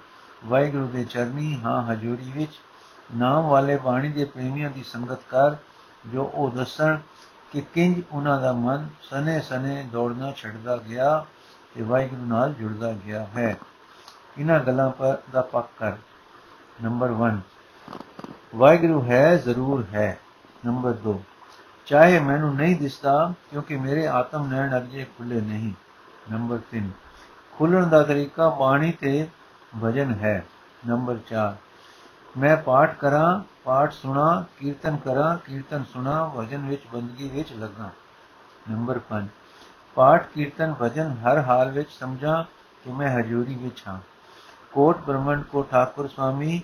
[0.46, 2.52] ਵਾਹਿਗੁਰੂ ਦੇ ਚਰਨੀ, ਹਾਂ ਹਜੂਰੀ ਵਿੱਚ।
[3.16, 5.56] ਨਾਮ ਵਾਲੇ ਬਾਣੀ ਦੇ ਪ੍ਰੇਮੀਆਂ ਦੀ ਸੰਗਤ ਕਰ,
[6.08, 6.98] ਜੋ ਉਹ ਦੱਸਣ
[7.52, 11.26] ਕਿ ਕਿੰਜ ਉਹਨਾਂ ਦਾ ਮਨ ਸਨੇ ਸਨੇ ਦੌੜਨਾ ਛੱਡਦਾ ਗਿਆ
[11.76, 13.58] ਤੇ ਵਾਹਿਗੁਰੂ ਨਾਲ ਜੁੜਦਾ ਗਿਆ ਹੈ।
[14.38, 15.94] ਇਹਨਾਂ ਗੱਲਾਂ ਪਰ ਦਾ ਪੱਕ ਕਰ।
[16.84, 17.40] ਨੰਬਰ 1
[18.56, 20.20] ਵਾਹਿਗੁਰੂ ਹੈ, ਜ਼ਰੂਰ ਹੈ।
[20.66, 21.20] ਨੰਬਰ 2
[21.88, 25.74] ਚਾਹੇ ਮੈਨੂੰ ਨਹੀਂ ਦਿਸਦਾ, ਕਿਉਂਕਿ ਮੇਰੇ ਆਤਮ ਨੈਣ ਅਰਜੇ ਖੁੱਲੇ ਨਹੀਂ।
[26.32, 26.90] ਨੰਬਰ 3
[27.54, 29.28] ਖੁੱਲਣ ਦਾ ਤਰੀਕਾ ਬਾਣੀ ਤੇ
[29.84, 30.44] ਭਜਨ ਹੈ।
[30.88, 31.56] ਨੰਬਰ 4
[32.38, 37.90] ਮੈਂ ਪਾਠ ਕਰਾਂ, ਪਾਠ ਸੁਣਾ, ਕੀਰਤਨ ਕਰਾਂ, ਕੀਰਤਨ ਸੁਣਾ, ਭਜਨ ਵਿੱਚ ਬੰਦਗੀ ਵਿੱਚ ਲੱਗਾ।
[38.70, 39.28] ਨੰਬਰ 5
[39.98, 42.44] ਪਾਠ, ਕੀਰਤਨ, ਭਜਨ ਹਰ ਹਾਲ ਵਿੱਚ ਸਮਝਾਂ
[42.84, 44.00] ਕਿ ਮੈਂ ਹਜ਼ੂਰੀ ਵਿੱਚ ਹਾਂ।
[44.74, 46.62] ਕੋਟ ਬ੍ਰਹਮੰਡ ਕੋ ਠਾਕੁਰ ਸਵਾਮੀ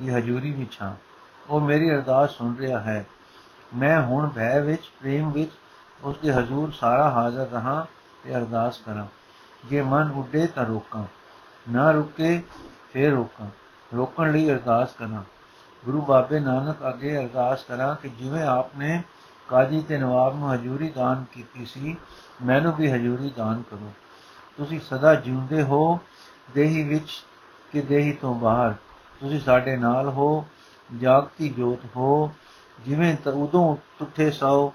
[0.00, 0.94] ਦੀ ਹਜ਼ੂਰੀ ਵਿੱਚ ਹਾਂ।
[1.48, 3.04] ਉਹ ਮੇਰੀ ਅਰਦਾਸ ਸੁਣ ਰਿਹਾ ਹੈ।
[3.74, 5.50] ਮੈਂ ਹੁਣ ਭੈ ਵਿੱਚ, ਪ੍ਰੇਮ ਵਿੱਚ
[6.04, 7.86] ਉਸ ਦੇ ਹਜ਼ੂਰ ਸਾਰਾ ਹਾਜ਼ਰ ਰਹਾ
[8.24, 9.06] ਤੇ ਅਰਦਾਸ ਕਰਾਂ।
[9.68, 11.04] ਜੇ ਮਨ ਉੱਡੇ ਤਾਂ ਰੋਕਾਂ,
[11.70, 12.42] ਨਾ ਰੁਕੇ
[12.92, 13.46] ਫੇਰ ਰੋਕਾਂ।
[13.96, 15.22] ਰੋਕਣ ਲਈ ਅਰਦਾਸ ਕਰਾਂ।
[15.84, 19.02] ਗੁਰੂ ਬਾਬੇ ਨਾਨਕ ਅੱਗੇ ਅਰਦਾਸ ਕਰਾਂ ਕਿ ਜਿਵੇਂ ਆਪਨੇ
[19.48, 21.96] ਕਾਜੀ ਤੇ ਨਵਾਬ ਨੂੰ ਹਜ਼ੂਰੀ ਦਾਨ ਕੀਤੀ ਸੀ,
[22.44, 23.92] ਮੈਨੂੰ ਵੀ ਹਜ਼ੂਰੀ ਦਾਨ ਕਰੋ।
[24.56, 25.98] ਤੁਸੀਂ ਸਦਾ ਜਿਉਂਦੇ ਹੋ,
[26.54, 27.24] ਦੇਹੀ ਵਿੱਚ
[27.72, 28.74] ਕਿ ਦੇਹੀ ਤੋਂ ਬਾਹਰ।
[29.20, 30.46] ਤੁਸੀਂ ਸਾਡੇ ਨਾਲ ਹੋ,
[31.00, 32.32] ਜਾਗਤੀ ਜੋਤ ਹੋ
[32.80, 34.74] ਜਿਵੇਂ ਤਾਂ ਉਦੋਂ ਤੁਠੇ ਸੋ,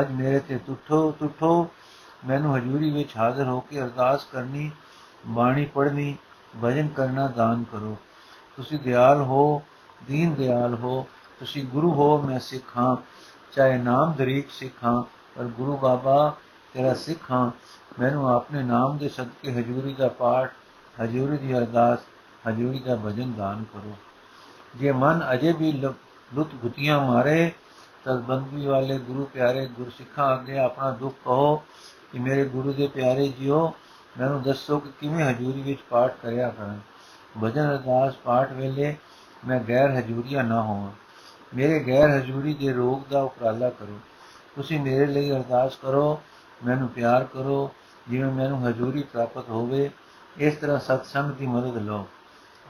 [0.00, 1.68] ਅੱਜ ਮੇਰੇ ਤੇ ਤੁਠੋ ਤੁਠੋ।
[2.28, 4.70] ਮੈਨੂੰ ਹਜ਼ੂਰੀ ਵਿੱਚ ਹਾਜ਼ਰ ਹੋ ਕੇ ਅਰਦਾਸ ਕਰਨੀ,
[5.26, 6.16] ਬਾਣੀ ਪੜ੍ਹਨੀ,
[6.64, 7.96] ਭਜਨ ਕਰਨਾ, ਦਾਨ ਕਰੋ।
[8.56, 9.62] ਤੁਸੀਂ ਦਿਆਲ ਹੋ,
[10.06, 11.06] ਦੀਨ ਦਿਆਲ ਹੋ,
[11.40, 12.96] ਤੁਸੀਂ ਗੁਰੂ ਹੋ, ਮੈਂ ਸਿੱਖ ਹਾਂ।
[13.52, 15.02] ਚਾਹੇ ਨਾਮ ਦਰੀਕ ਸਿੱਖ ਹਾਂ,
[15.36, 16.36] ਪਰ ਗੁਰੂ ਬਾਬਾ,
[16.74, 17.50] ਤੇਰਾ ਸਿੱਖ ਹਾਂ।
[18.00, 20.52] ਮੈਨੂੰ ਆਪਣੇ ਨਾਮ ਦੇ ਸਦਕੇ ਹਜ਼ੂਰੀ ਦਾ ਪਾਠ,
[21.02, 21.98] ਹਜ਼ੂਰੀ ਦੀ ਅਰਦਾਸ,
[22.48, 23.96] ਹਜ਼ੂਰੀ ਦਾ ਭਜਨ ਦਾਨ ਕਰੋ।
[24.76, 25.72] ਜੇ ਮਨ ਅਜੇ ਵੀ
[26.34, 27.52] ਲੁੱਟ ਗੁੱਤੀਆਂ ਮਾਰੇ
[28.04, 31.56] ਤਦ ਬੰਦਗੀ ਵਾਲੇ ਗੁਰੂ ਪਿਆਰੇ ਗੁਰਸਿੱਖਾਂ ਅੱਗੇ ਆਪਣਾ ਦੁੱਖ ਕਹੋ
[32.12, 33.74] ਕਿ ਮੇਰੇ ਗੁਰੂ ਦੇ ਪਿਆਰੇ ਜੀਓ,
[34.20, 36.78] ਮੈਨੂੰ ਦੱਸੋ ਕਿ ਕਿਵੇਂ ਹਜ਼ੂਰੀ ਵਿੱਚ ਪਾਠ ਕਰਿਆ ਕਰਾਂ।
[37.44, 38.96] ਭਜਨ ਅਰਦਾਸ ਪਾਠ ਵੇਲੇ
[39.46, 40.90] ਮੈਂ ਗੈਰ ਹਜ਼ੂਰੀਆ ਨਾ ਹੋਵਾਂ।
[41.54, 43.98] ਮੇਰੇ ਗੈਰ ਹਜ਼ੂਰੀ ਦੇ ਰੋਗ ਦਾ ਉਪਰਾਲਾ ਕਰੋ।
[44.56, 46.22] ਤੁਸੀਂ ਮੇਰੇ ਲਈ ਅਰਦਾਸ ਕਰੋ,
[46.66, 47.70] ਮੈਨੂੰ ਪਿਆਰ ਕਰੋ,
[48.08, 49.90] ਜਿਵੇਂ ਮੈਨੂੰ ਹਜ਼ੂਰੀ ਪ੍ਰਾਪਤ ਹੋਵੇ,
[50.36, 52.06] ਇਸ ਤਰ੍ਹਾਂ ਸਤਸੰਗ ਦੀ ਮਦਦ ਲਓ।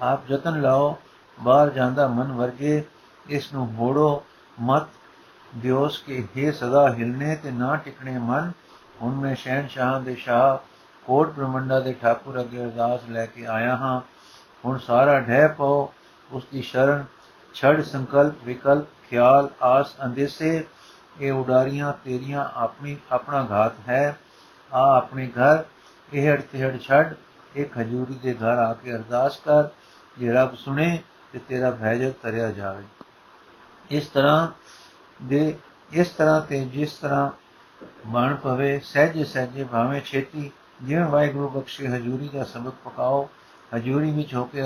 [0.02, 0.98] ਆਪ ਯਤਨ ਲਾਓ,
[1.42, 2.84] ਬਾਹਰ ਜਾਂਦਾ ਮਨ ਵਰਗੇ
[3.28, 4.24] ਇਸ ਨੂੰ ਮੋੜੋ,
[4.60, 4.82] ਮਤ
[5.56, 8.52] ਦਿਓਸ ਕੇ ਹੀ ਸਦਾ ਹਿਲਨੇ ਤੇ ਨਾ ਟਿਕਣੇ ਮਨ।
[9.02, 10.58] ਹੁਣ ਮੈਂ ਸ਼ਹਿਨशाह ਦੇ ਸ਼ਾਹ,
[11.06, 14.00] ਕੋਟ ਬ੍ਰਹਮੰਡਾ ਦੇ ਠਾਕੁਰ ਅਗੇ ਅਰਦਾਸ ਲੈ ਕੇ ਆਇਆ ਹਾਂ।
[14.64, 15.92] ਹੁਣ ਸਾਰਾ ਢਹਿ ਪਾਓ
[16.32, 17.04] ਉਸ ਦੀ ਸ਼ਰਨ,
[17.54, 20.64] ਛੜ ਸੰਕਲਪ, ਵਿਕਲਪ, ਖਿਆਲ, ਆਸ, ਅੰਦੇਸੇ,
[21.20, 24.18] ਇਹ ਉਡਾਰੀਆਂ ਤੇਰੀਆਂ ਆਪਣੀ, ਆਪਣਾ ਘਾਤ ਹੈ।
[24.74, 25.64] ਆ ਆਪਣੇ ਘਰ,
[26.12, 27.14] ਇਹ ਅੜਤੇੜ ਛੱਡ,
[27.56, 29.68] ਇਹ ਖਜੂਰੀ ਦੇ ਘਰ ਆ ਕੇ ਅਰਦਾਸ ਕਰ।
[30.18, 32.84] ਜੇ ਰੱਬ ਸੁਣੇ ਤੇ ਤੇਰਾ ਭੈਜਤ ਤਰਿਆ ਜਾਵੇ।
[33.90, 34.48] ਇਸ ਤਰ੍ਹਾਂ
[35.22, 35.58] ਦੇ,
[35.92, 37.30] ਇਸ ਤਰ੍ਹਾਂ ਤੇ ਜਿਸ ਤਰ੍ਹਾਂ
[38.06, 40.50] ਬਣ ਪਵੇ, ਸਹਿਜੇ ਸਹਿਜੇ ਭਾਵੇਂ ਛੇਤੀ,
[40.82, 43.28] ਜਿਵੇਂ ਵਾਹਿਗੁਰੂ ਬਖਸ਼ੇ, ਹਜੂਰੀ ਦਾ ਸਬਕ ਪਕਾਓ,
[43.76, 44.62] ਹਜੂਰੀ ਵਿੱਚ ਹੋ ਕੇ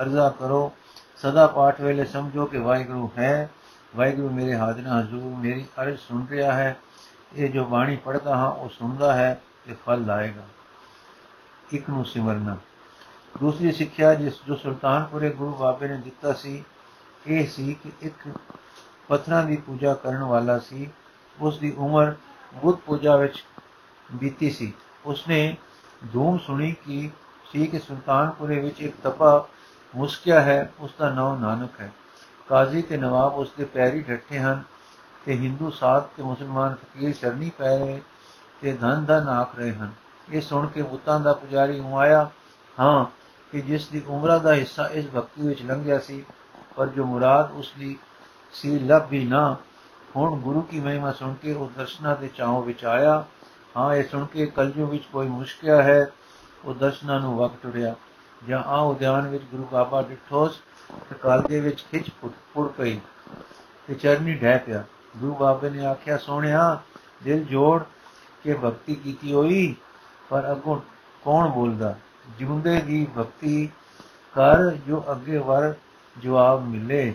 [0.00, 0.72] ਅਰਜ਼ਾ ਕਰੋ,
[1.16, 3.50] ਸਦਾ ਪਾਠ ਵੇਲੇ ਸਮਝੋ ਕਿ ਵਾਹਿਗੁਰੂ ਹੈ,
[3.96, 6.76] ਵਾਹਿਗੁਰੂ ਮੇਰੇ ਹਾਜ਼ਰ ਹਜ਼ੂਰ ਮੇਰੀ ਅਰਜ਼ ਸੁਣ ਰਿਹਾ ਹੈ,
[7.36, 10.42] ਇਹ ਜੋ ਬਾਣੀ ਪੜਦਾ ਹਾਂ, ਉਹ ਸੁਣਦਾ ਹੈ ਤੇ ਫਲ ਲਾਏਗਾ।
[11.72, 12.56] ਇੱਕ ਨੂੰ ਸਿਮਰਨਾ।
[13.40, 16.64] ਦੂਸਰੀ ਸਿੱਖਿਆ ਜਿਸ, ਜੋ ਸੁਲਤਾਨਪੁਰੇ ਗੁਰੂ ਬਾਬੇ ਨੇ ਦਿੱਤਾ ਸੀ,
[17.26, 18.28] ਇਹ ਸੀ ਕਿ ਇੱਕ
[19.08, 20.90] ਪੱਥਰਾਂ ਦੀ ਪੂਜਾ ਕਰਨ ਵਾਲਾ ਸੀ।
[21.40, 22.14] ਉਸ ਦੀ ਉਮਰ
[22.54, 23.44] ਬੁੱਧ ਪੂਜਾ ਵਿੱਚ
[24.14, 24.72] ਬੀਤੀ ਸੀ।
[25.06, 25.56] ਉਸਨੇ
[26.12, 27.10] ਧੂਮ ਸੁਣੀ ਕਿ
[27.52, 29.48] ਸੀ ਕਿ ਸੁਲਤਾਨਪੁਰੇ ਵਿੱਚ ਇੱਕ ਤਪਾ
[29.96, 31.92] ਮੁਸਕਿਆ ਹੈ। ਉਸ ਦਾ ਨਾਮ ਨਾਨਕ ਹੈ।
[32.48, 34.62] ਕਾਜ਼ੀ ਤੇ ਨਵਾਬ ਉਸ ਦੇ ਪੈਰੀ ਡੱਟੇ ਹਨ
[35.26, 38.02] ਤੇ ਹਿੰਦੂ, ਸਾਧ ਤੇ ਮੁਸਲਮਾਨ ਫਕੀਰ ਸ਼ਰਨੀ ਪੈ ਰਹੇ
[38.60, 39.92] ਤੇ ਧਨ ਧਨ ਆਖ ਰਹੇ ਹਨ।
[40.32, 42.30] ਇਹ ਸੁਣ ਕੇ ਬੁੱਤਾਂ ਦਾ ਪੁਜਾਰੀ ਉਮਾਇਆ
[42.80, 43.04] ਹਾਂ,
[43.52, 46.24] ਕਿ ਜਿਸ ਦੀ ਉਮਰਾਂ ਦਾ ਹਿੱਸਾ ਇਸ ਭਗਤੀ ਵਿੱਚ ਲੰਘਿਆ ਸੀ,
[46.76, 47.98] ਪਰ ਜੋ ਮੁਰਾਦ ਉਸ ਦੀ
[48.52, 49.56] ਸੀ, ਲੱਭ ਵੀ ਨਾ।
[50.16, 53.24] ਹੁਣ ਗੁਰੂ ਕੀ ਮਹਿਮਾ ਸੁਣ ਕੇ ਉਹ ਦਰਸ਼ਨਾ ਦੇ ਚਾਹੋਂ ਵਿੱਚ ਆਇਆ।
[53.76, 56.12] ਹਾਂ, ਇਹ ਸੁਣ ਕੇ ਕਲਯੁਗ ਵਿੱਚ ਕੋਈ ਮੁਸ਼ਕਿਲ ਹੈ,
[56.64, 57.94] ਉਹ ਦਰਸ਼ਨਾ ਨੂੰ ਵਕਤ ਟੁਰਿਆ
[58.48, 60.60] ਜਾਂ ਆ ਉਦਿਆਨ ਵਿੱਚ ਗੁਰੂ ਬਾਬਾ ਡਿਠੋਸ
[61.10, 62.10] ਤੇ ਕਾਲਜੇ ਵਿੱਚ ਖਿੱਚ
[62.54, 62.98] ਪੁੱਟ ਪਈ
[63.88, 64.84] ਤੇ ਚਰਨੀ ਢਹਿ ਪਿਆ।
[65.16, 66.80] ਗੁਰੂ ਬਾਬੇ ਨੇ ਆਖਿਆ, ਸੋਹਣਿਆ,
[67.22, 67.82] ਦਿਲ ਜੋੜ
[68.44, 69.76] ਕੇ ਭਗਤੀ ਕੀਤੀ ਹੋਈ,
[70.28, 70.80] ਪਰ ਅੱਗੋਂ
[71.24, 71.94] ਕੌਣ ਬੋਲਦਾ?
[72.38, 73.70] ਜਿਉਂਦੇ ਦੀ ਭਗਤੀ
[74.34, 75.74] ਕਰ, ਜੋ ਅੱਗੇ ਵਰ
[76.22, 77.14] ਜਵਾਬ ਮਿਲੇ।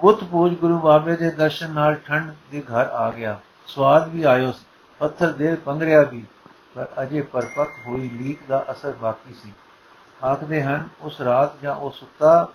[0.00, 4.52] ਬੁੱਤ ਪੂਜ ਗੁਰੂ ਬਾਬੇ ਦੇ ਦਰਸ਼ਨ ਨਾਲ ਠੰਡ ਦੇ ਘਰ ਆ ਗਿਆ। ਸਵਾਦ ਵੀ ਆਇਓ
[4.98, 6.24] ਪੱਥਰ ਦੇ ਪੰਗਰਿਆ ਵੀ,
[6.74, 9.52] ਪਰ ਅਜੇ ਪਰਪੱਕ ਹੋਈ ਲੀਕ ਦਾ ਅਸਰ ਬਾਕੀ ਸੀ।
[10.24, 12.48] ਆਖਦੇ ਹਨ, ਉਸ ਰਾਤ ਜਾਂ ਉਹ ਸੁੱਤਾ,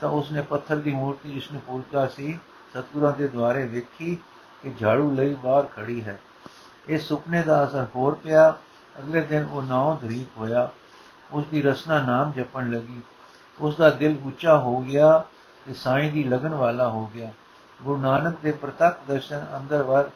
[0.00, 2.38] ਤਾਂ ਉਸਨੇ ਪੱਥਰ ਦੀ ਮੂਰਤੀ ਜਿਸ ਨੂੰ ਪੂਜਦਾ ਸੀ,
[2.72, 4.18] ਸਤਗੁਰਾਂ ਦੇ ਦੁਆਰੇ ਵੇਖੀ
[4.62, 6.20] ਕਿ ਝਾੜੂ ਲਈ ਬਾਹਰ ਖੜੀ ਹੈ।
[6.88, 8.54] ਇਹ ਸੁਪਨੇ ਦਾ ਅਸਰ ਹੋਰ ਪਿਆ।
[8.98, 10.70] ਅਗਲੇ ਦਿਨ ਉਹ ਨਾਉ ਧਰੀਕ ਹੋਇਆ।
[11.32, 13.00] ਉਸ ਦੀ ਰਸਨਾ ਨਾਮ ਜਪਣ ਲੱਗੀ।
[13.60, 15.24] ਉਸ ਦਾ ਦਿਲ ਉੱਚਾ ਹੋ ਗਿਆ।
[15.66, 17.32] ਤੇ ਸਾਈਂ ਦੀ ਲਗਨ ਵਾਲਾ ਹੋ ਗਿਆ।
[17.82, 20.10] ਗੁਰੂ ਨਾਨਕ ਦੇ ਪ੍ਰਤੱਖ ਦਰਸ਼ਨ ਅੰਦਰ ਵਰ,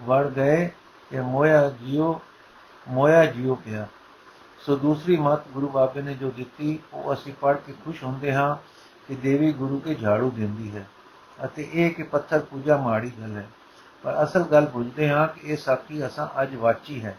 [0.00, 0.70] ਵੜ ਗਏ
[1.10, 2.20] ਕਿ ਮੋਇਆ ਜਿਉ
[2.88, 3.86] ਮੋਇਆ ਜਿਉ ਪਿਆ।
[4.66, 8.56] ਸੋ ਦੂਸਰੀ ਮਤ ਗੁਰੂ ਬਾਬੇ ਨੇ ਜੋ ਦਿੱਤੀ, ਉਹ ਅਸੀਂ ਪੜ੍ਹ ਕੇ ਖੁਸ਼ ਹੁੰਦੇ ਹਾਂ
[9.08, 10.86] ਕਿ ਦੇਵੀ ਗੁਰੂ ਕੇ ਝਾੜੂ ਦਿੰਦੀ ਹੈ
[11.44, 13.46] ਅਤੇ ਇਹ ਕਿ ਪੱਥਰ ਪੂਜਾ ਮਾੜੀ ਗੱਲ ਹੈ।
[14.02, 17.18] ਪਰ ਅਸਲ ਗੱਲ ਬੁੱਝਦੇ ਹਾਂ ਕਿ ਇਹ ਸਾਖੀ ਅਸਾਂ ਅੱਜ ਵਾਚੀ ਹੈ।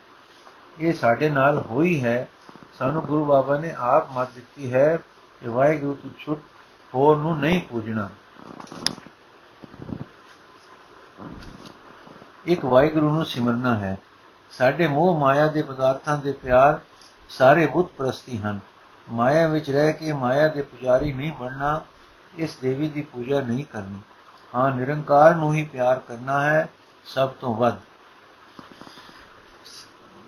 [0.80, 2.28] ਇਹ ਸਾਡੇ ਨਾਲ ਹੋਈ ਹੈ।
[2.80, 4.98] ਸਾਨੂੰ ਗੁਰੂ ਬਾਬਾ ਨੇ ਆਪ ਮਤ ਦਿੱਤੀ ਹੈ
[5.42, 6.42] ਕਿ ਵਾਹਿਗੁਰੂ ਤੋਂ ਛੁੱਟ
[6.94, 8.10] ਹੋਰ ਨੂੰ ਨਹੀਂ ਪੂਜਣਾ।
[12.46, 13.98] ਇੱਕ ਵਾਹਿਗੁਰੂ ਨੂੰ ਸਿਮਰਨਾ ਹੈ।
[14.52, 16.80] ਸਾਡੇ ਮੋਹ ਮਾਇਆ ਦੇ ਪਦਾਰਥਾਂ ਦੇ ਪਿਆਰ
[17.30, 18.60] ਸਾਰੇ ਬੁੱਤ ਪ੍ਰਸਤੀ ਹਨ।
[19.12, 21.82] ਮਾਇਆ ਵਿੱਚ ਰਹਿ ਕੇ ਮਾਇਆ ਦੇ ਪੁਜਾਰੀ ਨਹੀਂ ਬਣਨਾ,
[22.38, 24.00] ਇਸ ਦੇਵੀ ਦੀ ਪੂਜਾ ਨਹੀਂ ਕਰਨੀ।
[24.56, 26.70] ਹਾਂ, ਨਿਰੰਕਾਰ ਨੂੰ ਹੀ ਪਿਆਰ ਕਰਨਾ ਹੈ
[27.06, 27.76] ਸਭ ਤੋਂ ਵੱਧ।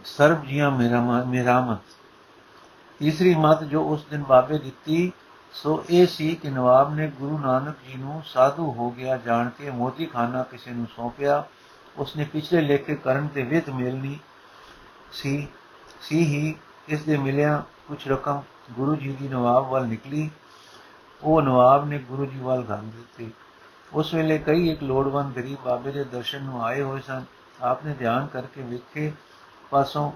[0.06, 1.78] ਸਰਬ ਜੀਆਂ ਮੇਰਾ ਮੇਰਾ ਮਤ।
[3.00, 5.12] ਤੀਸਰੀ ਮਤ ਜੋ ਉਸ ਦਿਨ ਬਾਬੇ ਦਿੱਤੀ
[5.54, 9.72] ਸੋ ਇਹ ਸੀ ਕਿ ਨਵਾਬ ਨੇ ਗੁਰੂ ਨਾਨਕ ਜੀ ਨੂੰ ਸਾਧੂ ਹੋ ਗਿਆ ਜਾਣ ਕੇ
[9.72, 11.44] ਮੋਦੀ ਖਾਨਾ ਕਿਸੇ ਨੂੰ ਸੌਂਪਿਆ।
[11.98, 14.20] ਉਸਨੇ ਪਿਛਲੇ ਲੇਖੇ ਕਰਨ ਤੇ ਵਿਤ ਮਿਲਣੀ
[15.12, 15.48] ਸੀ
[16.02, 16.56] ਸੀ ਹੀ
[16.88, 20.30] ਇਸ ਦੇ ਮਿਲਿਆ ਕੁਝ ਰਕਮ ਗੁਰੂ ਜੀ ਦੀ ਨਵਾਬ ਵੱਲ ਨਿਕਲੀ।
[21.24, 23.32] ਉਹ ਨਵਾਬ ਨੇ ਗੁਰੂ ਜੀ ਵੱਲ ਗੰਨ ਦਿੱਤੀ।
[23.94, 27.24] ਉਸ ਵੇਲੇ ਕਈ ਇੱਕ ਲੋੜਵੰਦ ਗਰੀਬ ਬਾਬੇ ਦੇ ਦਰਸ਼ਨ ਨੂੰ ਆਏ ਹੋਏ ਸਨ।
[27.62, 29.12] ਆਪਨੇ ਧਿਆਨ ਕਰਕੇ ਵੇਖੇ
[29.70, 30.12] ਪਾਸੋਂ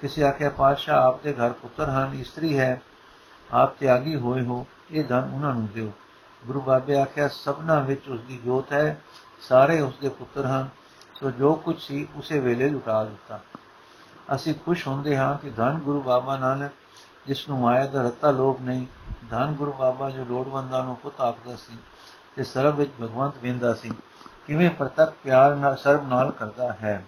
[0.00, 2.82] ਕਿਸੇ ਆਖਿਆ, ਪਾਤਸ਼ਾਹ ਆਪ ਦੇ ਘਰ ਪੁੱਤਰ ਹਨ, ਇਸਤਰੀ ਹੈ,
[3.52, 5.92] ਆਪ ਤਿਆਗੀ ਹੋਏ ਹੋ। ਇਹ ਧਨ ਉਹਨਾਂ ਨੂੰ ਦਿਓ।
[6.46, 9.00] ਗੁਰੂ ਬਾਬੇ ਆਖਿਆ, ਸਭਨਾ ਵਿੱਚ ਉਸ ਦੀ ਜੋਤ ਹੈ,
[9.40, 10.68] ਸਾਰੇ ਉਸ ਦੇ ਪੁੱਤਰ ਹਨ,
[11.14, 13.40] ਸੋ ਜੋ ਕੁਝ ਸੀ ਉਸੇ ਵੇਲੇ ਲੁਟਾ ਦਿੱਤਾ।
[14.34, 16.72] ਅਸੀਂ ਖੁਸ਼ ਹੁੰਦੇ ਹਾਂ ਕਿ ਧਨ ਗੁਰੂ ਬਾਬਾ ਨਾਨਕ,
[17.26, 18.86] ਜਿਸ ਨੂੰ ਮਾਇਆ ਦਾ ਰਤਾ ਲੋਭ ਨਹੀਂ,
[19.30, 21.78] ਧਨ ਗੁਰੂ ਬਾਬਾ ਜੋ ਲੋੜਵੰਦਾਂ ਨੂੰ ਪੁੱਤ ਆਖਦਾ ਸੀ
[22.36, 23.90] ਤੇ ਸਰਬ ਵਿੱਚ ਭਗਵੰਤ ਵੇਂਦਾ ਸੀ,
[24.46, 27.04] ਕਿਵੇਂ ਪ੍ਰਤੱਖ ਪਿਆਰ ਨਾਲ ਸਰਬ ਨਾਲ ਕਰਦਾ ਹੈ।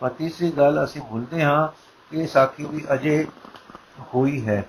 [0.00, 1.68] ਪਰ ਤੀਸਰੀ ਗੱਲ, ਅਸੀਂ ਭੁੱਲਦੇ ਹਾਂ
[2.10, 3.26] ਕਿ ਇਹ ਸਾਖੀ ਵੀ ਅਜੇ
[4.14, 4.64] ਹੋਈ ਹੈ।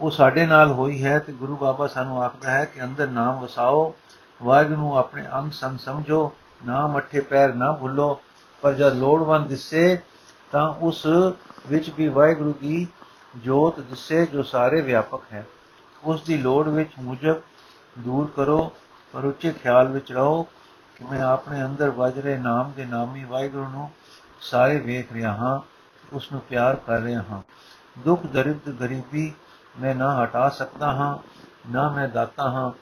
[0.00, 3.94] ਉਹ ਸਾਡੇ ਨਾਲ ਹੋਈ ਹੈ ਤੇ ਗੁਰੂ ਬਾਬਾ ਸਾਨੂੰ ਆਖਦਾ ਹੈ ਕਿ ਅੰਦਰ ਨਾਮ ਵਸਾਓ,
[4.42, 6.32] ਵਾਹਿਗੁਰੂ ਨੂੰ ਆਪਣੇ ਅੰਗ ਸੰਗ ਸਮਝੋ
[6.66, 8.20] ਨਾਮ ਅਠੇ ਪੈਰ ਨਾ ਭੁੱਲੋ,
[8.62, 9.98] ਪਰ ਜਦ ਲੋੜਵੰਦ ਦਿਸੇ
[10.52, 11.06] ਤਾਂ ਉਸ
[11.66, 12.88] ਵਿੱਚ ਵੀ ਵਾਹਿਗੁਰੂ ਦੀ
[13.36, 15.46] ਜੋਤ ਦਿਸੇ ਜੋ ਸਾਰੇ ਵਿਆਪਕ ਹੈ।
[16.04, 17.36] ਉਸ ਦੀ ਲੋੜ ਵਿੱਚ ਮੁਜਬ
[17.98, 18.72] ਦੂਰ ਕਰੋ,
[19.12, 20.42] ਪਰ ਉੱਚੇ ਖਿਆਲ ਵਿੱਚ ਰਹੋ
[20.96, 23.90] ਕਿ ਮੈਂ ਆਪਣੇ ਅੰਦਰ ਵੱਜ ਰਹੇ ਨਾਮ ਦੇ ਨਾਮੀ ਵਾਹਿਗੁਰੂ ਨੂੰ
[24.40, 25.60] ਸਾਰੇ ਵੇਖ ਰਿਹਾ ਹਾਂ,
[26.12, 27.42] ਉਸ ਨੂੰ ਪਿਆਰ ਕਰ ਰਿਹਾ ਹਾਂ।
[27.98, 29.34] ਦੁੱਖ ਦਰਿਦ ਗਰੀਬੀ
[29.80, 31.18] ਮੈਂ ਨਾ ਹਟਾ ਸਕਦਾ ਹਾਂ,
[31.72, 32.72] ਨਾ ਮੈਂ ਦਾਤਾ ਹਾਂ।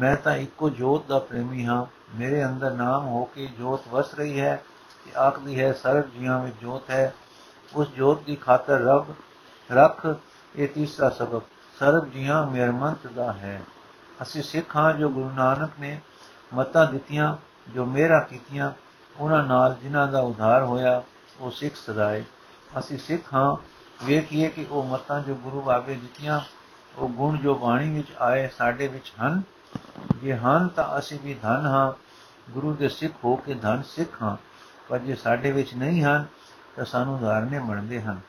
[0.00, 4.40] ਮੈਂ ਤਾਂ ਇੱਕੋ ਜੋਤ ਦਾ ਪ੍ਰੇਮੀ ਹਾਂ। ਮੇਰੇ ਅੰਦਰ ਨਾਮ ਹੋ ਕੇ ਜੋਤ ਵਸ ਰਹੀ
[4.40, 4.62] ਹੈ
[5.04, 7.14] ਕਿ ਆਖਦੀ ਹੈ, ਸਰਬ ਜੀਵਾਂ ਵਿੱਚ ਜੋਤ ਹੈ।
[7.74, 9.06] ਉਸ ਜੋਤ ਦੀ ਖਾਤਰ ਰੱਬ,
[9.72, 10.06] ਰੱਖ
[10.56, 11.42] ਇਹ ਤੀਸਰਾ ਸਬਬ।
[11.78, 13.62] ਸਰਬ ਜੀਵਾਂ ਮਿਹਰਮੰਤ ਦਾ ਹੈ।
[14.22, 16.00] ਅਸੀਂ ਸਿੱਖ ਹਾਂ ਜੋ ਗੁਰੂ ਨਾਨਕ ਨੇ
[16.54, 17.36] ਮਤਾਂ ਦਿੱਤੀਆਂ,
[17.74, 18.72] ਜੋ ਮੇਰਾ ਕੀਤੀਆਂ।
[19.20, 21.02] ਉਹਨਾਂ ਨਾਲ ਜਿਨ੍ਹਾਂ ਦਾ ਉਧਾਰ ਹੋਇਆ,
[21.40, 22.24] ਉਹ ਸਿੱਖ ਸਦਾਏ।
[22.78, 23.56] ਅਸੀਂ ਸਿੱਖ ਹਾਂ
[24.04, 26.40] ਵੇਖੀਏ ਕਿ ਉਹ ਮਤਾਂ ਜੋ ਗੁਰੂ ਬਾਬੇ ਦਿੱਤੀਆਂ,
[26.96, 29.42] ਉਹ ਗੁਣ ਜੋ ਬਾਣੀ ਵਿੱਚ ਆਏ ਸਾਡੇ ਵਿੱਚ ਹਨ।
[30.22, 31.92] ਜੇ ਹਨ ਤਾਂ ਅਸੀਂ ਵੀ ਧਨ ਹਾਂ।
[32.52, 34.36] ਗੁਰੂ ਦੇ ਸਿੱਖ ਹੋ ਕੇ ਧਨ ਸਿੱਖ ਹਾਂ।
[34.88, 36.24] ਪਰ ਜੇ ਸਾਡੇ ਵਿੱਚ ਨਹੀਂ ਹਨ,
[36.76, 38.20] ਤਾਂ ਸਾਨੂੰ ਧਾਰਨੇ ਬਣਦੇ ਹਨ।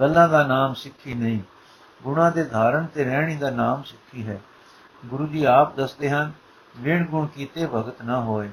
[0.00, 1.40] ਗੱਲਾਂ ਦਾ ਨਾਮ ਸਿੱਖੀ ਨਹੀਂ।
[2.02, 4.40] ਗੁਣਾ ਦੇ ਧਾਰਨ ਤੇ ਰਹਿਣੀ ਦਾ ਨਾਮ ਸਿੱਖੀ ਹੈ।
[5.06, 6.32] ਗੁਰੂ ਜੀ ਆਪ ਦੱਸਦੇ ਹਨ,
[6.76, 8.50] ਵਿਣ ਗੁਣ ਕੀਤੇ ਭਗਤ ਨਾ ਹੋਏ।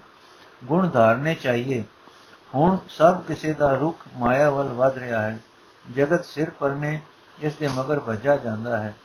[0.63, 1.83] ਗੁਣ ਧਾਰਨੇ ਚਾਹੀਏ।
[2.55, 5.39] ਹੁਣ ਸਭ ਕਿਸੇ ਦਾ ਰੁਖ ਮਾਇਆ ਵੱਲ ਵਧ ਰਿਹਾ ਹੈ।
[5.95, 7.01] ਜਗਤ ਸਿਰ ਪਰਨੇ
[7.41, 8.95] ਇਸ ਦੇ ਮਗਰ ਭੱਜਾ ਜਾਂਦਾ ਹੈ।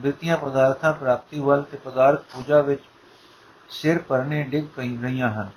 [0.00, 2.82] ਦਿੱਤੀਆਂ ਪਦਾਰਥਾਂ ਪ੍ਰਾਪਤੀ ਵੱਲ ਤੇ ਪਦਾਰਥ ਪੂਜਾ ਵਿੱਚ
[3.68, 5.48] ਸਿਰ ਪਰਨੇ ਡਿੱਗ ਪਈ ਰਹੀਆਂ ਹਨ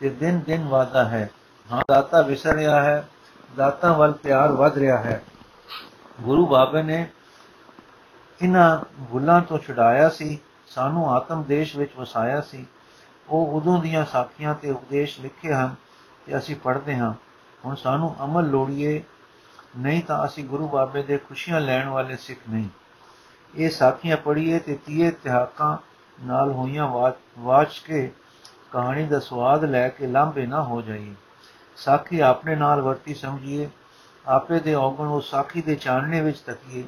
[0.00, 1.30] ਤੇ ਦਿਨ ਦਿਨ ਵਾਦਾ ਹੈ।
[1.72, 3.08] ਹਾਂ, ਦਾਤਾ ਵਿਸਰ ਰਿਹਾ ਹੈ,
[3.56, 5.22] ਦਾਤਾ ਵੱਲ ਪਿਆਰ ਵੱਧ ਰਿਹਾ ਹੈ।
[6.20, 7.08] ਗੁਰੂ ਬਾਬੇ ਨੇ
[8.42, 8.78] ਇਹਨਾਂ
[9.12, 12.66] ਭੁੱਲਾਂ ਤੋਂ ਛੁਡਾਇਆ ਸੀ, ਸਾਨੂੰ ਆਤਮ ਦੇਸ਼ ਵਿੱਚ ਵਸਾਇਆ ਸੀ।
[13.28, 15.74] ਉਹ ਉਦੋਂ ਦੀਆਂ ਸਾਖੀਆਂ ਤੇ ਉਪਦੇਸ਼ ਲਿਖੇ ਹਨ
[16.26, 17.14] ਤੇ ਅਸੀਂ ਪੜ੍ਹਦੇ ਹਾਂ।
[17.64, 19.02] ਹੁਣ ਸਾਨੂੰ ਅਮਲ ਲੋੜੀਏ
[19.78, 22.68] ਨਹੀਂ ਤਾਂ ਅਸੀਂ ਗੁਰੂ ਬਾਬੇ ਦੇ ਖੁਸ਼ੀਆਂ ਲੈਣ ਵਾਲੇ ਸਿੱਖ ਨਹੀਂ।
[23.54, 25.76] ਇਹ ਸਾਖੀਆਂ ਪੜ੍ਹੀਏ ਤੇ ਤੀਏ ਤਿਹਾਕਾਂ
[26.24, 28.12] ਨਾਲ ਹੋਈਆਂ ਵਾਚ ਕੇ
[28.72, 31.14] ਕਹਾਣੀ ਦਾ ਸਵਾਦ ਲੈ ਕੇ ਲਾਂਭੇ ਨਾ ਹੋ ਜਾਈਏ।
[31.76, 33.70] ਸਾਖੀ ਆਪਣੇ ਨਾਲ ਵਰਤੀ ਸਮਝੀਏ।
[34.26, 36.84] ਆਪੇ ਦੇ ਔਗਣ ਉਹ ਸਾਖੀ ਦੇ ਚਾਨਣੇ ਵਿੱਚ ਤੱਕੀਏ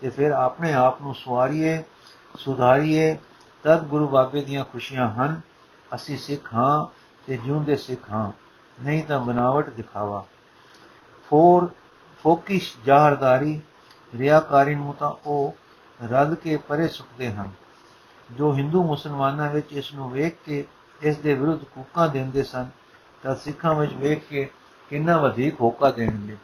[0.00, 1.82] ਤੇ ਫਿਰ ਆਪਣੇ ਆਪ ਨੂੰ ਸਵਾਰੀਏ,
[2.38, 3.18] ਸੁਧਾਰੀਏ।
[3.62, 5.40] ਤਦ ਗੁਰੂ ਬਾਬੇ ਦੀਆਂ ਖੁਸ਼ੀਆਂ ਹਨ,
[5.94, 6.86] ਅਸੀਂ ਸਿੱਖ ਹਾਂ
[7.26, 8.32] ਤੇ ਜਿਉਂਦੇ ਸਿੱਖ ਹਾਂ।
[8.84, 10.24] ਨਹੀਂ ਤਾਂ ਬਨਾਵਟ ਦਿਖਾਵਾ।
[11.30, 11.68] ਫੋਰ
[12.24, 13.60] ਫੋਕਿਸ਼ ਜ਼ਾਹਰਦਾਰੀ
[14.12, 15.54] ਰਿਆਕਾਰੀ ਨੂੰ ਤਾਂ ਉਹ
[16.00, 17.50] ਰੱਦ ਕੇ ਪਰੇ ਸੁੱਕਦੇ ਹਨ।
[18.30, 20.64] ਜੋ ਹਿੰਦੂ ਮੁਸਲਮਾਨਾਂ ਵਿੱਚ ਇਸ ਨੂੰ ਵੇਖ ਕੇ
[21.02, 22.68] ਇਸ ਦੇ ਵਿਰੁੱਧ ਕੂਕਾਂ ਦਿੰਦੇ ਸਨ,
[23.22, 24.48] ਤਾਂ ਸਿੱਖਾਂ ਵਿੱਚ ਵੇਖ ਕੇ
[24.90, 26.36] ਕਿੰਨਾ ਵਧੇਕ ਹੋਕਾ ਦੇਣਗੇ।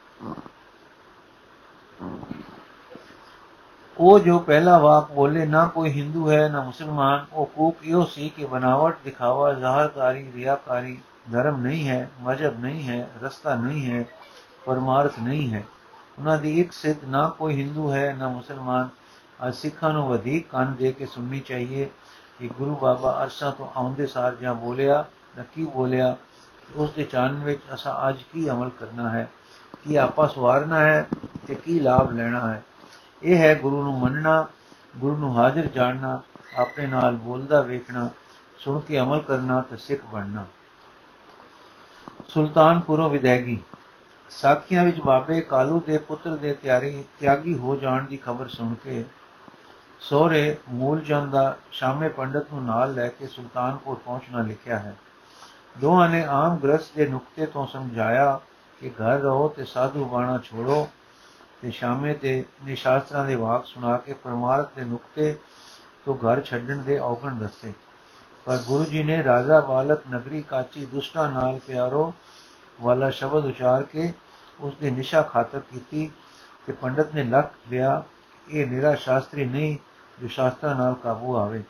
[3.97, 8.29] ਉਹ ਜੋ ਪਹਿਲਾ ਵਾਕ ਬੋਲੇ, ਨਾ ਕੋਈ ਹਿੰਦੂ ਹੈ, ਨਾ ਮੁਸਲਮਾਨ, ਉਹ ਕੂਕ ਇਹੋ ਸੀ
[8.29, 10.99] ਕਿ ਬਨਾਵਟ, ਦਿਖਾਵਾ ਜ਼ਾਹਰਕਾਰੀ ਰਿਆਕਾਰੀ,
[11.33, 14.05] ਧਰਮ ਨਹੀਂ ਹੈ ਮਜਬ ਨਹੀਂ ਹੈ, ਰਸਤਾ ਨਹੀਂ ਹੈ
[14.67, 15.65] ਪਰਮਾਰਥ ਨਹੀਂ ਹੈ।
[16.19, 18.89] ਉਹਨਾਂ ਦੀ ਇੱਕ ਸਿੱਧ, ਨਾ ਕੋਈ ਹਿੰਦੂ ਹੈ, ਨਾ ਮੁਸਲਮਾਨ।
[19.49, 21.89] ਅੱਜ ਸਿੱਖਾਂ ਨੂੰ ਵਧੇਕ ਕੰਨ ਦੇ ਕੇ ਸੁਣਨੀ ਚਾਹੀਏ
[22.39, 25.05] ਕਿ ਗੁਰੂ ਬਾਬਾ ਅਰਸ਼ਾਂ ਤੋਂ ਆਉਂਦੇ ਸਾਰ ਜਾਂ ਬੋਲਿਆ,
[25.37, 26.17] ਨਾ ਕੀ ਬੋਲਿਆ
[26.77, 29.29] ਉਸ ਦੇ ਚਾਨਣ ਵਿੱਚ ਅਸਾਂ ਅੱਜ ਕੀ ਅਮਲ ਕਰਨਾ ਹੈ,
[29.85, 31.07] ਕੀ ਆਪਾ ਸਵਾਰਨਾ ਹੈ
[31.47, 32.63] ਤੇ ਕੀ ਲਾਭ ਲੈਣਾ ਹੈ।
[33.23, 34.47] ਇਹ ਹੈ ਗੁਰੂ ਨੂੰ ਮੰਨਣਾ,
[34.97, 36.21] ਗੁਰੂ ਨੂੰ ਹਾਜ਼ਰ ਜਾਣਨਾ,
[36.57, 38.09] ਆਪਣੇ ਨਾਲ ਬੋਲਦਾ ਵੇਖਣਾ,
[38.59, 40.45] ਸੁਣ ਕੇ ਅਮਲ ਕਰਨਾ ਤੇ ਸਿੱਖ ਬਣਨਾ।
[42.29, 43.59] ਸੁਲਤਾਨਪੁਰੋਂ ਵਿਦੈਗੀ
[44.31, 49.05] ਸਾਖੀਆਂ ਵਿੱਚ ਬਾਬੇ ਕਾਲੂ ਦੇ ਪੁੱਤਰ ਦੇ ਤਿਆਰੀ, ਤਿਆਗੀ ਹੋ ਜਾਣ ਦੀ ਖਬਰ ਸੁਣ ਕੇ
[50.01, 54.95] ਸੋਹਰੇ ਮੂਲਚੰਦ ਦਾ ਸ਼ਾਮੇ ਪੰਡਤ ਨੂੰ ਨਾਲ ਲੈ ਕੇ ਸੁਲਤਾਨਪੁਰ ਪਹੁੰਚਣਾ ਲਿਖਿਆ ਹੈ।
[55.81, 58.41] ਦੋਹਾਂ ਨੇ ਆਮ ਗ੍ਰਸਤ ਦੇ ਨੁਕਤੇ ਤੋਂ ਸਮਝਾਇਆ
[58.81, 60.89] ਕਿ ਘਰ ਰਹੋ ਤੇ ਸਾਧੂ ਬਾਣਾ ਛੋੜੋ
[61.63, 65.37] ਤੇ ਸ਼ਾਮੇ ਤੇ ਨਿਸ਼ਾਸਤਰਾਂ ਦੇ ਵਾਕ ਸੁਣਾ ਕੇ ਪਰਮਾਰਥ ਦੇ ਨੁਕਤੇ
[66.05, 67.73] ਤੋਂ ਘਰ ਛੱਡਣ ਦੇ ਔਗਣ ਦੱਸੇ।
[68.45, 72.15] ਪਰ ਗੁਰੂ ਜੀ ਨੇ ਰਾਜਾ ਬਾਲਕ ਨਗਰੀ ਕਾਚੀ ਦੁਸ਼ਟਾਂ ਨਾਲ ਪਿਆਰੋ
[72.81, 74.13] ਵਾਲਾ ਸ਼ਬਦ ਉਚਾਰ ਕੇ
[74.61, 76.11] ਉਸ ਦੀ ਨਿਸ਼ਾ ਖਾਤਰ ਕੀਤੀ
[76.67, 78.03] ਤੇ ਪੰਡਤ ਨੇ ਲੱਖ ਲਿਆ,
[78.49, 79.77] ਇਹ ਨਿਰਾ ਸ਼ਾਸਤਰੀ ਨਹੀਂ
[80.21, 81.63] ਜੋ ਸ਼ਾਸਤਰਾਂ ਨਾਲ ਕਾਬੂ ਆਵੇ।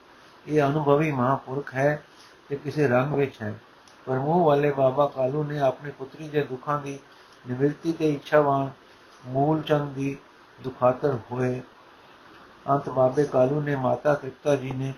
[0.46, 2.02] ਇਹ ਅਨੁਭਵੀ ਮਹਾਪੁਰਖ ਹੈ
[2.48, 3.54] ਤੇ ਕਿਸੇ ਰੰਗ ਵਿੱਚ ਹੈ।
[4.06, 6.98] ਪਰ ਮੋਹ ਵਾਲੇ ਬਾਬਾ ਕਾਲੂ ਨੇ ਆਪਣੀ ਪੁੱਤਰੀ ਦੇ ਦੁੱਖਾਂ ਦੀ
[7.48, 8.70] ਨਿਵਰਤੀ ਤੇ ਇੱਛਾਵਾਨ
[9.26, 10.16] ਮੂਲ ਚੰਦ ਦੀ
[10.60, 11.60] ਦੁਖਾਤਰ ਹੋਏ।
[12.70, 14.92] ਅੰਤ ਬਾਬੇ ਕਾਲੂ ਨੇ ਮਾਤਾ ਤ੍ਰਿਪਤਾ ਜੀ ਨੇ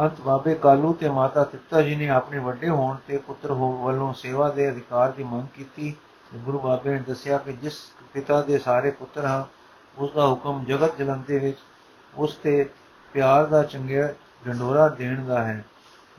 [0.00, 4.14] ਅੰਤ ਬਾਬੇ ਕਾਲੂ ਤੇ ਮਾਤਾ ਤ੍ਰਿਪਤਾ ਜੀ ਨੇ ਆਪਣੇ ਵੱਡੇ ਹੋਣ ਤੇ ਪੁੱਤਰ ਹੋ ਵੱਲੋਂ
[4.14, 5.94] ਸੇਵਾ ਦੇ ਅਧਿਕਾਰ ਦੀ ਮੰਗ ਕੀਤੀ
[6.34, 7.78] ਗੁਰੂ ਬਾਬੇ ਨੇ ਦੱਸਿਆ ਕਿ ਜਿਸ
[8.14, 9.44] ਪਿਤਾ ਦੇ ਸਾਰੇ ਪੁੱਤਰ ਹਨ,
[9.98, 11.58] ਉਸ ਦਾ ਹੁਕਮ ਜਗਤ ਜਲੰਦੇ ਵਿੱਚ,
[12.14, 12.68] ਉਸ ਤੇ
[13.12, 14.14] ਪਿਆਰ ਦਾ ਚੰਗਿਆ
[14.46, 15.64] ਢੰਡੋਰਾ ਦੇਣ ਦਾ ਹੈ।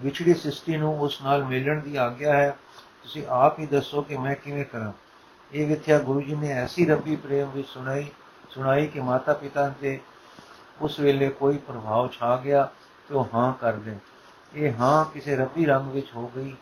[0.01, 2.57] ਵਿਛੜੀ ਸ੍ਰਿਸ਼ਟੀ ਨੂੰ ਉਸ ਨਾਲ ਮਿਲਣ ਦੀ ਆਗਿਆ ਹੈ।
[3.03, 4.91] ਤੁਸੀਂ ਆਪ ਹੀ ਦੱਸੋ ਕਿ ਮੈਂ ਕਿਵੇਂ ਕਰਾਂ।
[5.53, 8.11] ਇਹ ਵਿਥਿਆ ਗੁਰੂ ਜੀ ਨੇ ਐਸੀ ਰੱਬੀ ਪ੍ਰੇਮ ਵਿੱਚ ਸੁਣਾਈ
[8.49, 9.99] ਸੁਣਾਈ ਕਿ ਮਾਤਾ ਪਿਤਾ ਤੇ
[10.81, 12.69] ਉਸ ਵੇਲੇ ਕੋਈ ਪ੍ਰਭਾਵ ਛਾ ਗਿਆ।
[13.09, 13.97] ਤੇ ਉਹ ਹਾਂ ਕਰ ਗਏ
[14.53, 16.55] ਇਹ ਹਾਂ ਕਿਸੇ ਰੱਬੀ ਰੰਗ ਵਿੱਚ ਹੋ ਗਈ।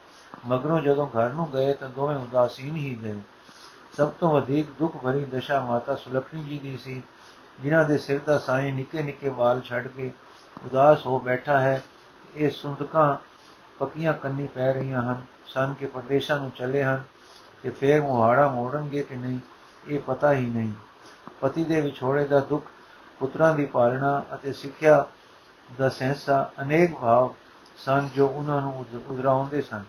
[0.45, 3.19] ਮਗਰੋਂ ਜਦੋਂ ਘਰ ਨੂੰ ਗਏ ਤਾਂ ਦੋਵੇਂ ਉਦਾਸੀਨ ਹੀ ਗਏ।
[3.97, 7.03] ਸਭ ਤੋਂ ਵਧੇਕ ਦੁੱਖ ਭਰੀ ਦਸ਼ਾ ਮਾਤਾ ਸੁਲਖਣੀ ਜੀ ਦੀ ਸੀ,
[7.61, 10.11] ਜਿਨ੍ਹਾਂ ਦੇ ਸਿਰ ਦਾ ਸਾਈਂ ਨਿੱਕੇ ਨਿੱਕੇ ਵਾਲ ਛੱਡ ਕੇ
[10.65, 11.81] ਉਦਾਸ ਹੋ ਬੈਠਾ ਹੈ।
[12.35, 13.17] ਇਹ ਸੁੰਦਕਾਂ
[13.79, 17.03] ਪੱਕੀਆਂ ਕੰਨੀ ਪੈ ਰਹੀਆਂ ਹਨ। ਸਨ ਕੇ ਪਰਦੇਸ਼ਾਂ ਨੂੰ ਚੱਲੇ ਹਨ
[17.63, 19.39] ਤੇ ਫੇਰ ਮੁਹਾੜਾ ਮੋੜਨਗੇ ਕਿ ਨਹੀਂ,
[19.87, 20.71] ਇਹ ਪਤਾ ਹੀ ਨਹੀਂ।
[21.41, 22.65] ਪਤੀ ਦੇ ਵਿਛੋੜੇ ਦਾ ਦੁੱਖ
[23.19, 25.05] ਪੁੱਤਰਾਂ ਦੀ ਪਾਲਣਾ ਅਤੇ ਸਿੱਖਿਆ
[25.77, 27.33] ਦਾ ਸਹਿਸਾ ਅਨੇਕ ਭਾਵ
[27.77, 29.83] ਸਨ ਜੋ ਉਹਨਾਂ ਨੂੰ ਉਦਰਾਉਂਦੇ ਸਨ।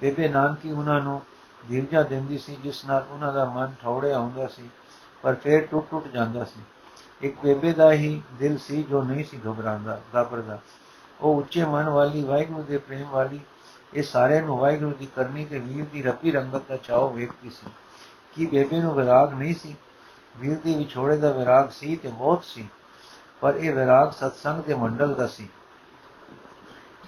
[0.00, 1.20] ਬੇਬੇ ਨਾਨਕੀ ਉਹਨਾਂ ਨੂੰ
[1.68, 4.68] ਧੀਰਜਾ ਦਿੰਦੀ ਸੀ, ਜਿਸ ਨਾਲ ਉਹਨਾਂ ਦਾ ਮਨ ਠੌੜਿਆ ਹੁੰਦਾ ਸੀ,
[5.22, 6.60] ਪਰ ਫੇਰ ਟੁੱਟ ਟੁੱਟ ਜਾਂਦਾ ਸੀ।
[7.22, 10.58] ਇੱਕ ਬੇਬੇ ਦਾ ਹੀ ਦਿਲ ਸੀ ਜੋ ਨਹੀਂ ਸੀ ਘਬਰਾਉਂਦਾ ਘਬਰਦਾ
[11.20, 13.40] ਉਹ ਉੱਚੇ ਮਨ ਵਾਲੀ, ਵਾਹਿਗੁਰੂ ਦੇ ਪ੍ਰੇਮ ਵਾਲੀ,
[13.94, 17.70] ਇਹ ਸਾਰਿਆਂ ਨੂੰ ਵਾਹਿਗੁਰੂ ਦੀ ਕਰਨੀ ਤੇ ਵੀਰ ਦੀ ਰੱਬੀ ਰੰਗਤ ਦਾ ਚਾਅ ਵੇਖਦੀ ਸੀ।
[18.36, 19.76] ਕੀ ਬੇਬੇ ਨੂੰ ਵਿਰਾਗ ਨਹੀਂ ਸੀ?
[20.38, 22.68] ਵੀਰ ਦੀ ਵਿਛੋੜੇ ਦਾ ਵਿਰਾਗ ਸੀ ਤੇ ਬਹੁਤ ਸੀ।
[23.40, 25.48] ਪਰ ਇਹ ਵਿਰਾਗ ਸਤਸੰਗ ਦੇ ਮੰਡਲ ਦਾ ਸੀ।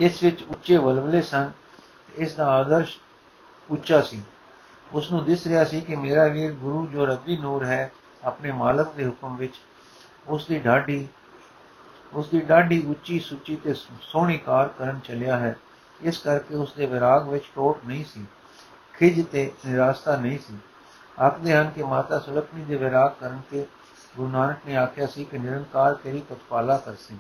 [0.00, 1.50] ਇਸ ਵਿੱਚ ਉੱਚੇ ਵਲਵਲੇ ਸਨ,
[2.14, 2.98] ਇਸ ਦਾ ਆਦਰਸ਼
[3.70, 4.22] ਉੱਚਾ ਸੀ।
[4.92, 7.92] ਉਸ ਨੂੰ ਦਿਸ ਰਿਹਾ ਸੀ ਕਿ ਮੇਰਾ ਵੀਰ ਗੁਰੂ ਜੋ ਰੱਬੀ ਨੂਰ ਹੈ,
[8.24, 9.54] ਆਪਣੇ ਮਾਲਕ ਦੇ ਹੁਕਮ ਵਿੱਚ
[10.28, 11.08] ਉਸ ਦੀ ਢਾਡੀ
[12.12, 15.56] ਉਸ ਦੀ ਢਾਡੀ ਉੱਚੀ ਸੁੱਚੀ ਤੇ ਸੋਹਣੀ ਕਾਰ ਕਰਨ ਚੱਲਿਆ ਹੈ।
[16.02, 18.24] ਇਸ ਕਰਕੇ ਉਸ ਦੇ ਵਿਰਾਗ ਵਿੱਚ ਟੋਟ ਨਹੀਂ ਸੀ
[18.94, 20.56] ਖਿਜ ਤੇ ਨਿਰਾਸ਼ਤਾ ਨਹੀਂ ਸੀ।
[21.22, 23.66] ਆਖਦੇ ਹਨ ਕਿ ਮਾਤਾ ਸੁਲਖਣੀ ਦੇ ਵਿਰਾਗ ਕਰਨ ਕੇ
[24.16, 27.18] ਗੁਰੂ ਨਾਨਕ ਨੇ ਆਖਿਆ ਸੀ ਕਿ ਨਿਰੰਕਾਰ ਤੇਰੀ ਪਤਪਾਲਾ ਕਰਸੀ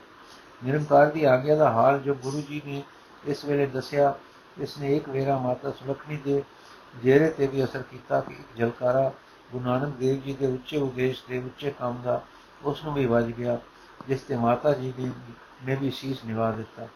[0.64, 2.82] ਨਿਰੰਕਾਰ ਦੀ ਆਗਿਆ ਦਾ ਹਾਲ ਜੋ ਗੁਰੂ ਜੀ ਨੇ
[3.24, 4.14] ਇਸ ਵੇਲੇ ਦੱਸਿਆ,
[4.60, 6.42] ਇਸ ਨੇ ਇੱਕ ਵੇਰਾ ਮਾਤਾ ਸੁਲਖਣੀ ਦੇ
[6.96, 9.12] ਜਿਹੜੇ ਤੇ ਵੀ ਅਸਰ ਕੀਤਾ ਕਿ ਇੱਕ ਜਲਕਾਰਾ
[9.52, 12.20] ਗੁਰੂ ਨਾਨਕ ਦੇਵ ਜੀ ਦੇ ਉੱਚੇ ਉਦੇਸ਼ ਦੇ ਉੱਚੇ ਕੰਮ ਦਾ
[12.62, 13.58] ਉਸ ਨੂੰ ਵੀ ਵੱਜ ਗਿਆ,
[14.08, 15.10] ਜਿਸ ਤੇ ਮਾਤਾ ਜੀ ਦੀ
[15.64, 16.88] ਨੇ ਵੀ ਸੀਸ ਨਿਵਾ ਦਿੱਤਾ।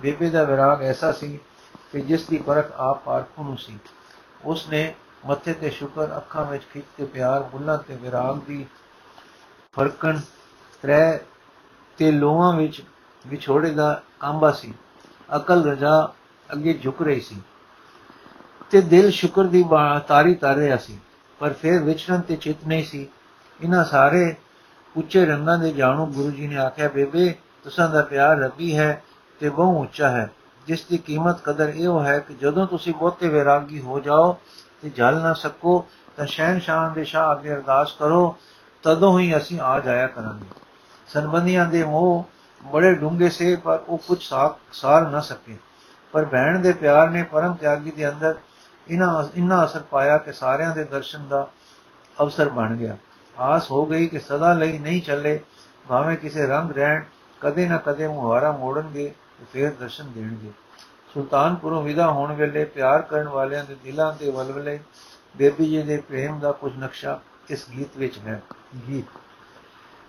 [0.00, 1.38] ਬੇਬੇ ਦਾ ਵਿਰਾਗ ਐਸਾ ਸੀ
[1.92, 3.78] ਕਿ ਜਿਸ ਦੀ ਪਰਖ ਆਪ ਪਾਰਖੂ ਨੂੰ ਸੀ।
[4.44, 4.94] ਉਸ ਨੇ
[5.26, 8.66] ਮੱਥੇ ਤੇ ਸ਼ੁਕਰ, ਅੱਖਾਂ ਵਿੱਚ ਖਿੱਚ ਤੇ ਪਿਆਰ, ਬੁੱਲਾਂ ਤੇ ਵਿਰਾਗ ਦੀ
[9.76, 10.18] ਫਰਕਣ
[10.82, 11.18] ਤ੍ਰੈ
[11.96, 12.82] ਤੇ ਲੋਹਾਂ ਵਿੱਚ
[13.26, 14.74] ਵਿਛੋੜੇ ਦਾ ਕਾਂਬਾ ਸੀ।
[15.36, 16.12] ਅਕਲ ਰਜਾ
[16.52, 17.36] ਅੱਗੇ ਝੁਕ ਰਹੀ ਸੀ
[18.70, 20.98] ਤੇ ਦਿਲ ਸ਼ੁਕਰ ਦੀ ਬਾ- ਤਾਰੀ ਤਰ ਰਿਹਾ ਸੀ।
[21.38, 23.08] ਪਰ ਫਿਰ ਵਿਚਰਨ ਤੇ ਚਿਤ ਨਹੀਂ ਸੀ।
[23.60, 24.34] ਇਹਨਾਂ ਸਾਰੇ
[24.96, 27.34] ਉੱਚੇ ਰੰਗਾਂ ਦੇ ਜਾਣੂ ਗੁਰੂ ਜੀ ਨੇ ਆਖਿਆ, ਬੇਬੇ,
[27.64, 29.04] ਤੁਸਾਂ ਦਾ ਪਿਆਰ ਰੱਬੀ ਹੈ
[29.40, 30.30] ਤੇ ਬਹੁ ਉੱਚਾ ਹੈ।
[30.66, 34.36] ਜਿਸ ਦੀ ਕੀਮਤ ਕਦਰ ਇਹੋ ਹੈ ਕਿ ਜਦੋਂ ਤੁਸੀਂ ਬਹੁਤੇ ਵਿਰਾਗੀ ਹੋ ਜਾਓ
[34.82, 38.36] ਤੇ ਜਲ ਨਾ ਸਕੋ, ਤਾਂ ਸ਼ਹਿਨशाह ਦੇ ਸ਼ਾਹ ਅੱਗੇ ਅਰਦਾਸ ਕਰੋ
[38.84, 40.48] ਤਦੋਂ ਹੀ ਅਸੀਂ ਆ ਜਾਇਆ ਕਰਾਂਗੇ।
[41.08, 42.24] ਸੰਬੰਧੀਆਂ ਦੇ ਮੋਹ
[42.62, 44.22] ਬੜੇ ਡੂੰਘੇ ਸੇ, ਪਰ ਉਹ ਕੁਝ
[44.72, 45.56] ਸਾਰ ਨਾ ਸਕੇ।
[46.12, 48.34] ਪਰ ਭੈਣ ਦੇ ਪਿਆਰ ਨੇ ਪਰਮ ਤਿਆਗੀ ਦੇ ਅੰਦਰ
[48.88, 51.48] ਇਨਾ ਇਨਾ ਅਸਰ ਪਾਇਆ ਕਿ ਸਾਰਿਆਂ ਦੇ ਦਰਸ਼ਨ ਦਾ
[52.20, 52.96] ਅਵਸਰ ਬਣ ਗਿਆ।
[53.40, 55.40] ਆਸ ਹੋ ਗਈ ਕਿ ਸਦਾ ਲਈ ਨਹੀਂ ਚੱਲੇ,
[55.88, 57.02] ਭਾਵੇਂ ਕਿਸੇ ਰੰਗ ਰਹਿਣ,
[57.40, 60.50] ਕਦੇ ਨਾ ਕਦੇ ਮੁਹਾਰਾ ਮੋੜਨਗੇ ਤੇ ਫਿਰ ਦਰਸ਼ਨ ਦੇਣਗੇ।
[61.14, 64.78] ਸੁਲਤਾਨਪੁਰੋਂ ਵਿਦਾ ਹੋਣ ਵੇਲੇ ਪਿਆਰ ਕਰਨ ਵਾਲਿਆਂ ਦੇ ਦਿਲਾਂ ਦੇ ਵਲਵਲੇ,
[65.36, 68.42] ਬੇਬੀ ਜੀ ਦੇ ਪ੍ਰੇਮ ਦਾ ਕੁਝ ਨਕਸ਼ਾ ਇਸ ਗੀਤ ਵਿੱਚ ਹੈ।
[68.88, 69.04] ਗੀਤ।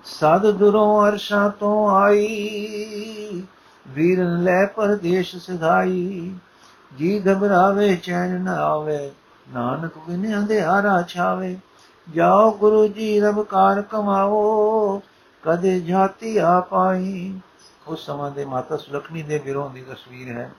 [0.05, 3.43] ਸਦ ਦੁਰੋਂ ਅਰਸ਼ਾਂ ਤੋਂ ਆਈ
[3.87, 6.35] ਵੀਰਨ ਲੈ ਪਰਦੇਸ਼ ਸਿਧਾਈ
[6.97, 9.11] ਜੀ ਘਬਰਾਵੇ, ਚੈਨ ਨਾ ਆਵੇ,
[9.53, 11.59] ਨਾਨਕ ਬਿਨ ਅੰਧਿਆਰਾ ਛਾਵੇ,
[12.15, 15.01] ਜਾਓ ਗੁਰੂ ਜੀ ਰਬਕਾਰ ਕਮਾਓ,
[15.43, 17.39] ਕਦੇ ਜਾਤੀ ਆ ਪਾਈ।
[17.87, 20.51] ਉਸ ਸਮਾਂ ਦੇ ਮਾਤਾ ਸੁਲਖਣੀ ਦੇ ਵਿਰੋਂ ਦੀ ਤਸਵੀਰ ਹੈ।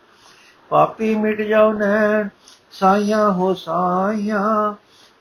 [0.69, 2.29] ਪਾਪੀ ਮਿਟ ਜਾਓ ਨੈਣ,
[2.73, 4.75] ਸਾਈਆਂ ਹੋ ਸਾਈਆਂ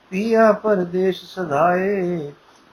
[0.09, 2.31] ਪੀਆ ਪਰਦੇਸ਼ ਸਦਾਏ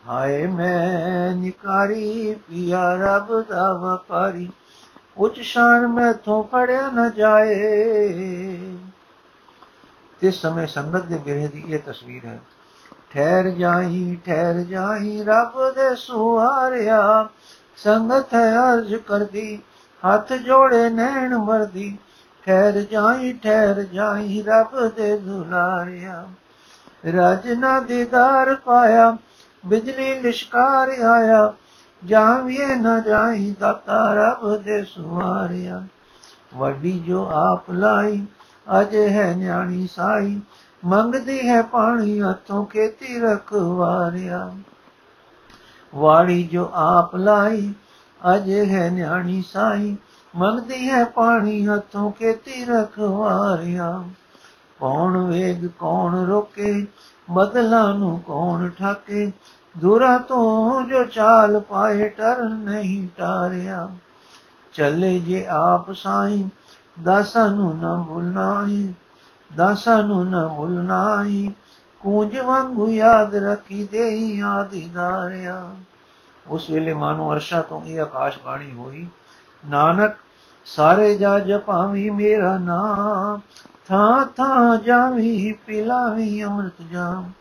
[0.08, 4.50] ਹਾਏ ਮੈਂ ਨਿਕਾਰੀ, ਪੀਆ ਰੱਬ ਦਾ ਵਪਾਰੀ।
[5.16, 8.58] ਉੱਚ ਸ਼ਾਨ ਮੈਥੋਂ ਫੜਿਆ ਨਾ ਜਾਏ।
[10.20, 12.40] ਤੇ ਸਮੇਂ ਸੰਗਤ ਦੇ ਬਿਰਹ ਦੀ ਇਹ ਤਸਵੀਰ ਹੈ।
[13.10, 17.28] ਠਹਿਰ ਜਾਈ ਠਹਿਰ ਜਾਈ ਰੱਬ ਦੇ ਸੁਹਾਰਿਆ।
[17.76, 19.62] ਸੰਗਤ ਹੈ ਅਰਜ ਕਰਦੀ,
[20.02, 21.98] ਹੱਥ ਜੋੜੇ ਨੈਣ ਮਰਦੀ।
[22.46, 26.26] ਠਹਿਰ ਜਾਈ ਠਹਿਰ ਜਾਈ ਰੱਬ ਦੇ ਦੁਲਾਰਿਆ।
[27.12, 29.16] ਰਾਜਨਾ ਦੀਦਾਰ ਪਾਇਆ,
[29.66, 31.54] ਬਿਜਲੀ ਲਿਸ਼ਕਾਰ ਆਇਆ
[32.04, 35.86] ਜਾਵੀਏ ਨਾ ਜਾਈ ਦਾਤਾ ਰੱਬ ਦੇ ਸੁਹਾਰਿਆ
[36.54, 38.26] ਵੱਡੀ ਜੋ ਆਪ ਲਾਈ,
[38.80, 40.40] ਅਜ ਹੈ ਨਿਆਣੀ ਸਾਈ,
[40.84, 44.54] ਮੰਗਦੀ ਹੈ ਪਾਣੀ ਹੱਥੋਂ ਖੇਤੀ ਰਖਵਾਰਿਆ।
[45.94, 47.74] ਵਾੜੀ ਜੋ ਆਪ ਲਾਈ,
[48.34, 49.96] ਅਜ ਹੈ ਨਿਆਣੀ ਸਾਈ,
[50.36, 54.04] ਮੰਗਦੀ ਹੈ ਪਾਣੀ ਹੱਥੋਂ ਖੇਤੀ ਰਖਵਾਰਿਆ।
[54.82, 56.86] ਕੌਣ ਵੇਗ, ਕੌਣ ਰੋਕੇ?
[57.30, 59.32] ਬਦਲਾਂ ਨੂੰ ਕੌਣ ਠਾਕੇ?
[59.78, 63.88] ਦੂਰਾ ਤੋਂ ਜੋ ਚਾਲ ਪਾਏ ਟਰ ਨਹੀਂ ਟਾਰਿਆ।
[64.72, 66.48] ਚੱਲੇ ਜੇ ਆਪ ਸਾਈਂ,
[67.02, 68.94] ਦਾਸਾਂ ਨੂੰ ਨਾ ਭੁਲਨਾਈ
[69.56, 71.52] ਦਾਸਾਂ ਨੂੰ ਨਾ ਭੁਲਨਾਈ
[72.00, 75.70] ਕੂੰਜ ਵਾਂਗੂ ਯਾਦ ਰੱਖੀ ਦੇਈ ਆਦੀਦਾਰਿਆ
[76.48, 79.06] ਉਸ ਵੇਲੇ ਮਾਨੋ ਅਰਸ਼ਾ ਤੋਂ ਇਹ ਆਕਾਸ਼ ਬਾਣੀ ਹੋਈ,
[79.68, 80.16] ਨਾਨਕ,
[80.66, 83.40] ਸਾਰੇ ਜਾ ਜਪਾਵੀ ਮੇਰਾ ਨਾਮ
[83.88, 87.32] ਥਾਂ ਥਾਂ ਜਾਵੀ, ਪਿਲਾਵੀ ਅੰਮ੍ਰਿਤ ਜਾਮ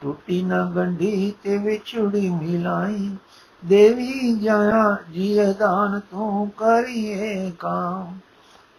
[0.00, 3.16] ਟੁੱਟੀ ਨਾ ਗੰਢੀ ਤੇ ਵਿਛੜੀ ਮਿਲਾਈ।
[3.64, 8.18] ਦੇਵੀ ਜਾਇਆ ਜੀਏ ਦਾਨ ਤੂੰ ਕਰੀਏ ਕਾਮ।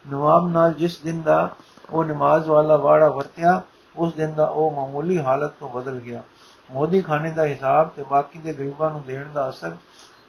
[0.10, 1.56] ਨਵਾਬ ਨਾਲ ਜਿਸ ਦਿਨ ਦਾ
[1.90, 3.62] ਉਹ ਨਮਾਜ਼ ਵਾਲਾ ਵਾੜਾ ਵਰਤਿਆ,
[3.96, 6.24] ਉਸ ਦਿਨ ਦਾ ਉਹ ਮਾਮੂਲੀ ਹਾਲਤ ਤੋਂ ਬਦਲ ਗਿਆ।
[6.72, 9.76] ਮੋਦੀ ਖਾਨੇ ਦਾ ਹਿਸਾਬ ਤੇ ਬਾਕੀ ਦੇ ਗਰੀਬਾਂ ਨੂੰ ਦੇਣ ਦਾ ਅਸਰ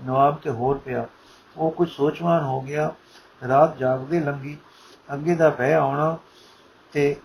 [0.05, 1.07] ਨਵਾਬ ਤੇ ਹੋਰ ਪਿਆ।
[1.57, 2.93] ਉਹ ਕੁਝ ਸੋਚਵਾਨ ਹੋ ਗਿਆ।
[3.49, 4.59] ਰਾਤ ਜਾਗਦੇ ਲੰਗੀ
[5.15, 6.17] ਅੱਗੇ ਦਾ ਭੈ ਆਉਣਾ
[6.93, 7.17] ਤੇ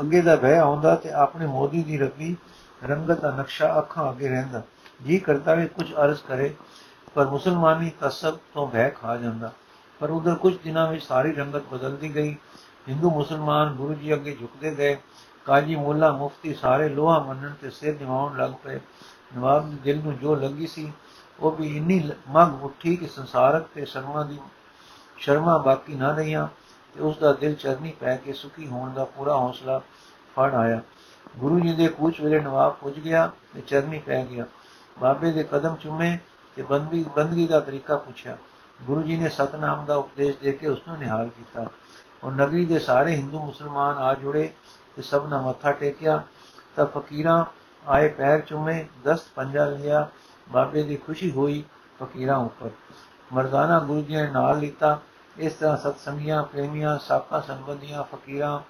[0.00, 2.36] ਅੱਗੇ ਦਾ ਭੈ ਆਉਂਦਾ ਤੇ ਆਪਣੇ ਮੋਦੀ ਦੀ ਰੱਬੀ
[2.84, 4.62] ਰੰਗਤ ਦਾ ਨਕਸ਼ਾ ਅੱਖਾਂ ਅੱਗੇ ਰਹਿੰਦਾ।
[5.06, 6.54] ਜੀ ਕਰਦਾ ਵੀ, ਕੁਝ ਅਰਜ਼ ਕਰੇ,
[7.14, 9.52] ਪਰ ਮੁਸਲਮਾਨੀ ਕਸਬ ਤੋਂ ਭੈ ਖਾ ਜਾਂਦਾ।
[10.00, 12.36] ਪਰ ਉਧਰ ਕੁਝ ਦਿਨਾਂ ਵਿੱਚ ਸਾਰੀ ਰੰਗਤ ਬਦਲਦੀ ਗਈ।
[12.88, 14.96] ਹਿੰਦੂ, ਮੁਸਲਮਾਨ ਗੁਰੂ ਜੀ ਅੱਗੇ ਝੁਕਦੇ ਗਏ।
[15.44, 18.80] ਕਾਜੀ ਮੁੱਲਾ ਮੁਫਤੀ ਸਾਰੇ ਲੋਹਾ ਮੰਨਣ ਤੇ ਸਿਰ ਨਿਵਾਉਣ ਲੱਗ ਪਏ।
[19.36, 20.92] ਨਵਾਬ ਦੇ ਦਿਲ ਨੂੰ ਜੋ ਲੱਗੀ ਸੀ,
[21.40, 24.38] ਉਹ ਵੀ ਇੰਨੀ ਮੰਗ ਉੱਠੀ ਕਿ ਸੰਸਾਰਕ ਤੇ ਸ਼ਰਮਾ ਦੀ,
[25.18, 26.48] ਸ਼ਰਮਾ ਬਾਕੀ ਨਾ ਰਹੀਆਂ।
[26.98, 29.78] ਤੇ ਉਸ ਦਾ ਦਿਲ ਚਰਨੀ ਪੈ ਕੇ ਸੁਖੀ ਹੋਣ ਦਾ ਪੂਰਾ ਹੌਸਲਾ
[30.36, 30.80] ਫੜ ਆਇਆ।
[31.36, 34.44] ਗੁਰੂ ਜੀ ਦੇ ਕੂਚ ਵੇਲੇ ਨਵਾਬ ਪੁੱਜ ਗਿਆ ਤੇ ਚਰਨੀ ਪੈ ਗਿਆ।
[34.98, 36.18] ਬਾਬੇ ਦੇ ਕਦਮ ਚੁੰਮੇ
[36.56, 38.38] ਤੇ ਬੰਦਗੀ ਬੰਦਗੀ ਦਾ ਤਰੀਕਾ ਪੁੱਛਿਆ।
[38.82, 41.66] ਗੁਰੂ ਜੀ ਨੇ ਸਤਨਾਮ ਦਾ ਉਪਦੇਸ਼ ਦੇ ਕੇ ਉਸ ਨੂੰ ਨਿਹਾਲ ਕੀਤਾ।
[42.24, 44.50] ਉਹ ਨਗਰੀ ਦੇ ਸਾਰੇ ਹਿੰਦੂ ਮੁਸਲਮਾਨ ਆ ਜੁੜੇ
[44.96, 46.22] ਤੇ ਸਭ ਨੇ ਮੱਥਾ ਟੇਕਿਆ।
[46.76, 47.44] ਤਾਂ ਫਕੀਰਾਂ
[47.88, 50.08] ਆਏ ਪੈਰ ਚੁੰਮੇ, ਦਸਤ ਪੰਜਾ ਲਿਆ।
[50.48, 51.64] ਬਾਬੇ ਦੀ ਖੁਸ਼ੀ ਹੋਈ
[52.02, 52.70] ਫਕੀਰਾਂ ਉੱਪਰ।
[53.32, 55.00] ਮਰਦਾਨਾ ਗੁਰੂ ਜੀ ਨੇ ਨਾਲ ਲਿੱਤਾ।
[55.38, 58.60] ਇਸ ਤਰ੍ਹਾਂ ਸਤਸੰਗੀਆਂ, ਪ੍ਰੇਮੀਆਂ ਸਾਕਾ ਸੰਬੰਧੀਆਂ, ਫਕੀਰਾਂ,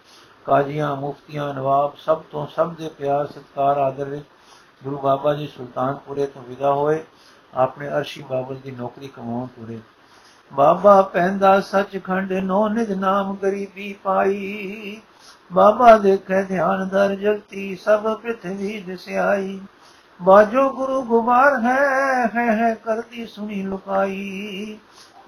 [0.45, 4.25] ਕਾਜ਼ੀਆਂ, ਮੁਫਤੀਆਂ, ਨਵਾਬ ਸਭ ਤੋਂ ਸਭ ਦੇ ਪਿਆਰ, ਸਤਕਾਰ, ਆਦਰ ਵਿੱਚ
[4.85, 7.05] ਗੁਰੂ ਬਾਬਾ ਜੀ ਸੁਲਤਾਨਪੁਰੇ ਤੋਂ ਵਿਦਾ ਹੋਏ,
[7.55, 9.79] ਆਪਣੇ ਅਰਸ਼ੀ ਬਾਬਲ ਦੀ ਨੌਕਰੀ ਕਮਾਉਣ ਤੁਰੇ।
[10.53, 15.01] ਬਾਬਾ ਪੈਂਦਾ ਸੱਚਖੰਡ ਨੋ ਨਿਜ ਨਾਮ ਗਰੀਬੀ ਪਾਈ।
[15.53, 19.61] ਬਾਬਾ ਦੇਖੇ ਧਿਆਨ ਦਰ ਜਗਤੀ, ਸਭ ਪ੍ਰithvi ਦਿਸਿਆਈ।
[20.23, 24.79] ਬਾਜੋ ਗੁਰੂ ਗੁਬਾਰ ਹੈ ਹੈ ਹੈ ਕਰਦੀ ਸੁਣੀ ਲੁਕਾਈ।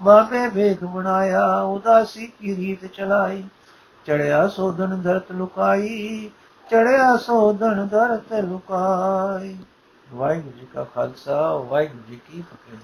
[0.01, 3.43] ਬਾਬੇ ਵੇਖ ਬਣਾਇਆ, ਉਦਾਸੀ ਕੀ ਰੀਤ ਚਲਾਈ।
[4.05, 6.31] ਚੜਿਆ ਸੋਧਨ ਧਰਤ ਲੁਕਾਈ,
[6.69, 9.57] ਚੜਿਆ ਸੋਧਨ ਧਰਤ ਲੁਕਾਈ।
[10.13, 12.77] ਵਾਹਿਗੁਰੂ ਜੀ ਕਾ ਖਾਲਸਾ, ਵਾਹਿਗੁਰੂ ਜੀ ਕੀ ਫਤਿਹ।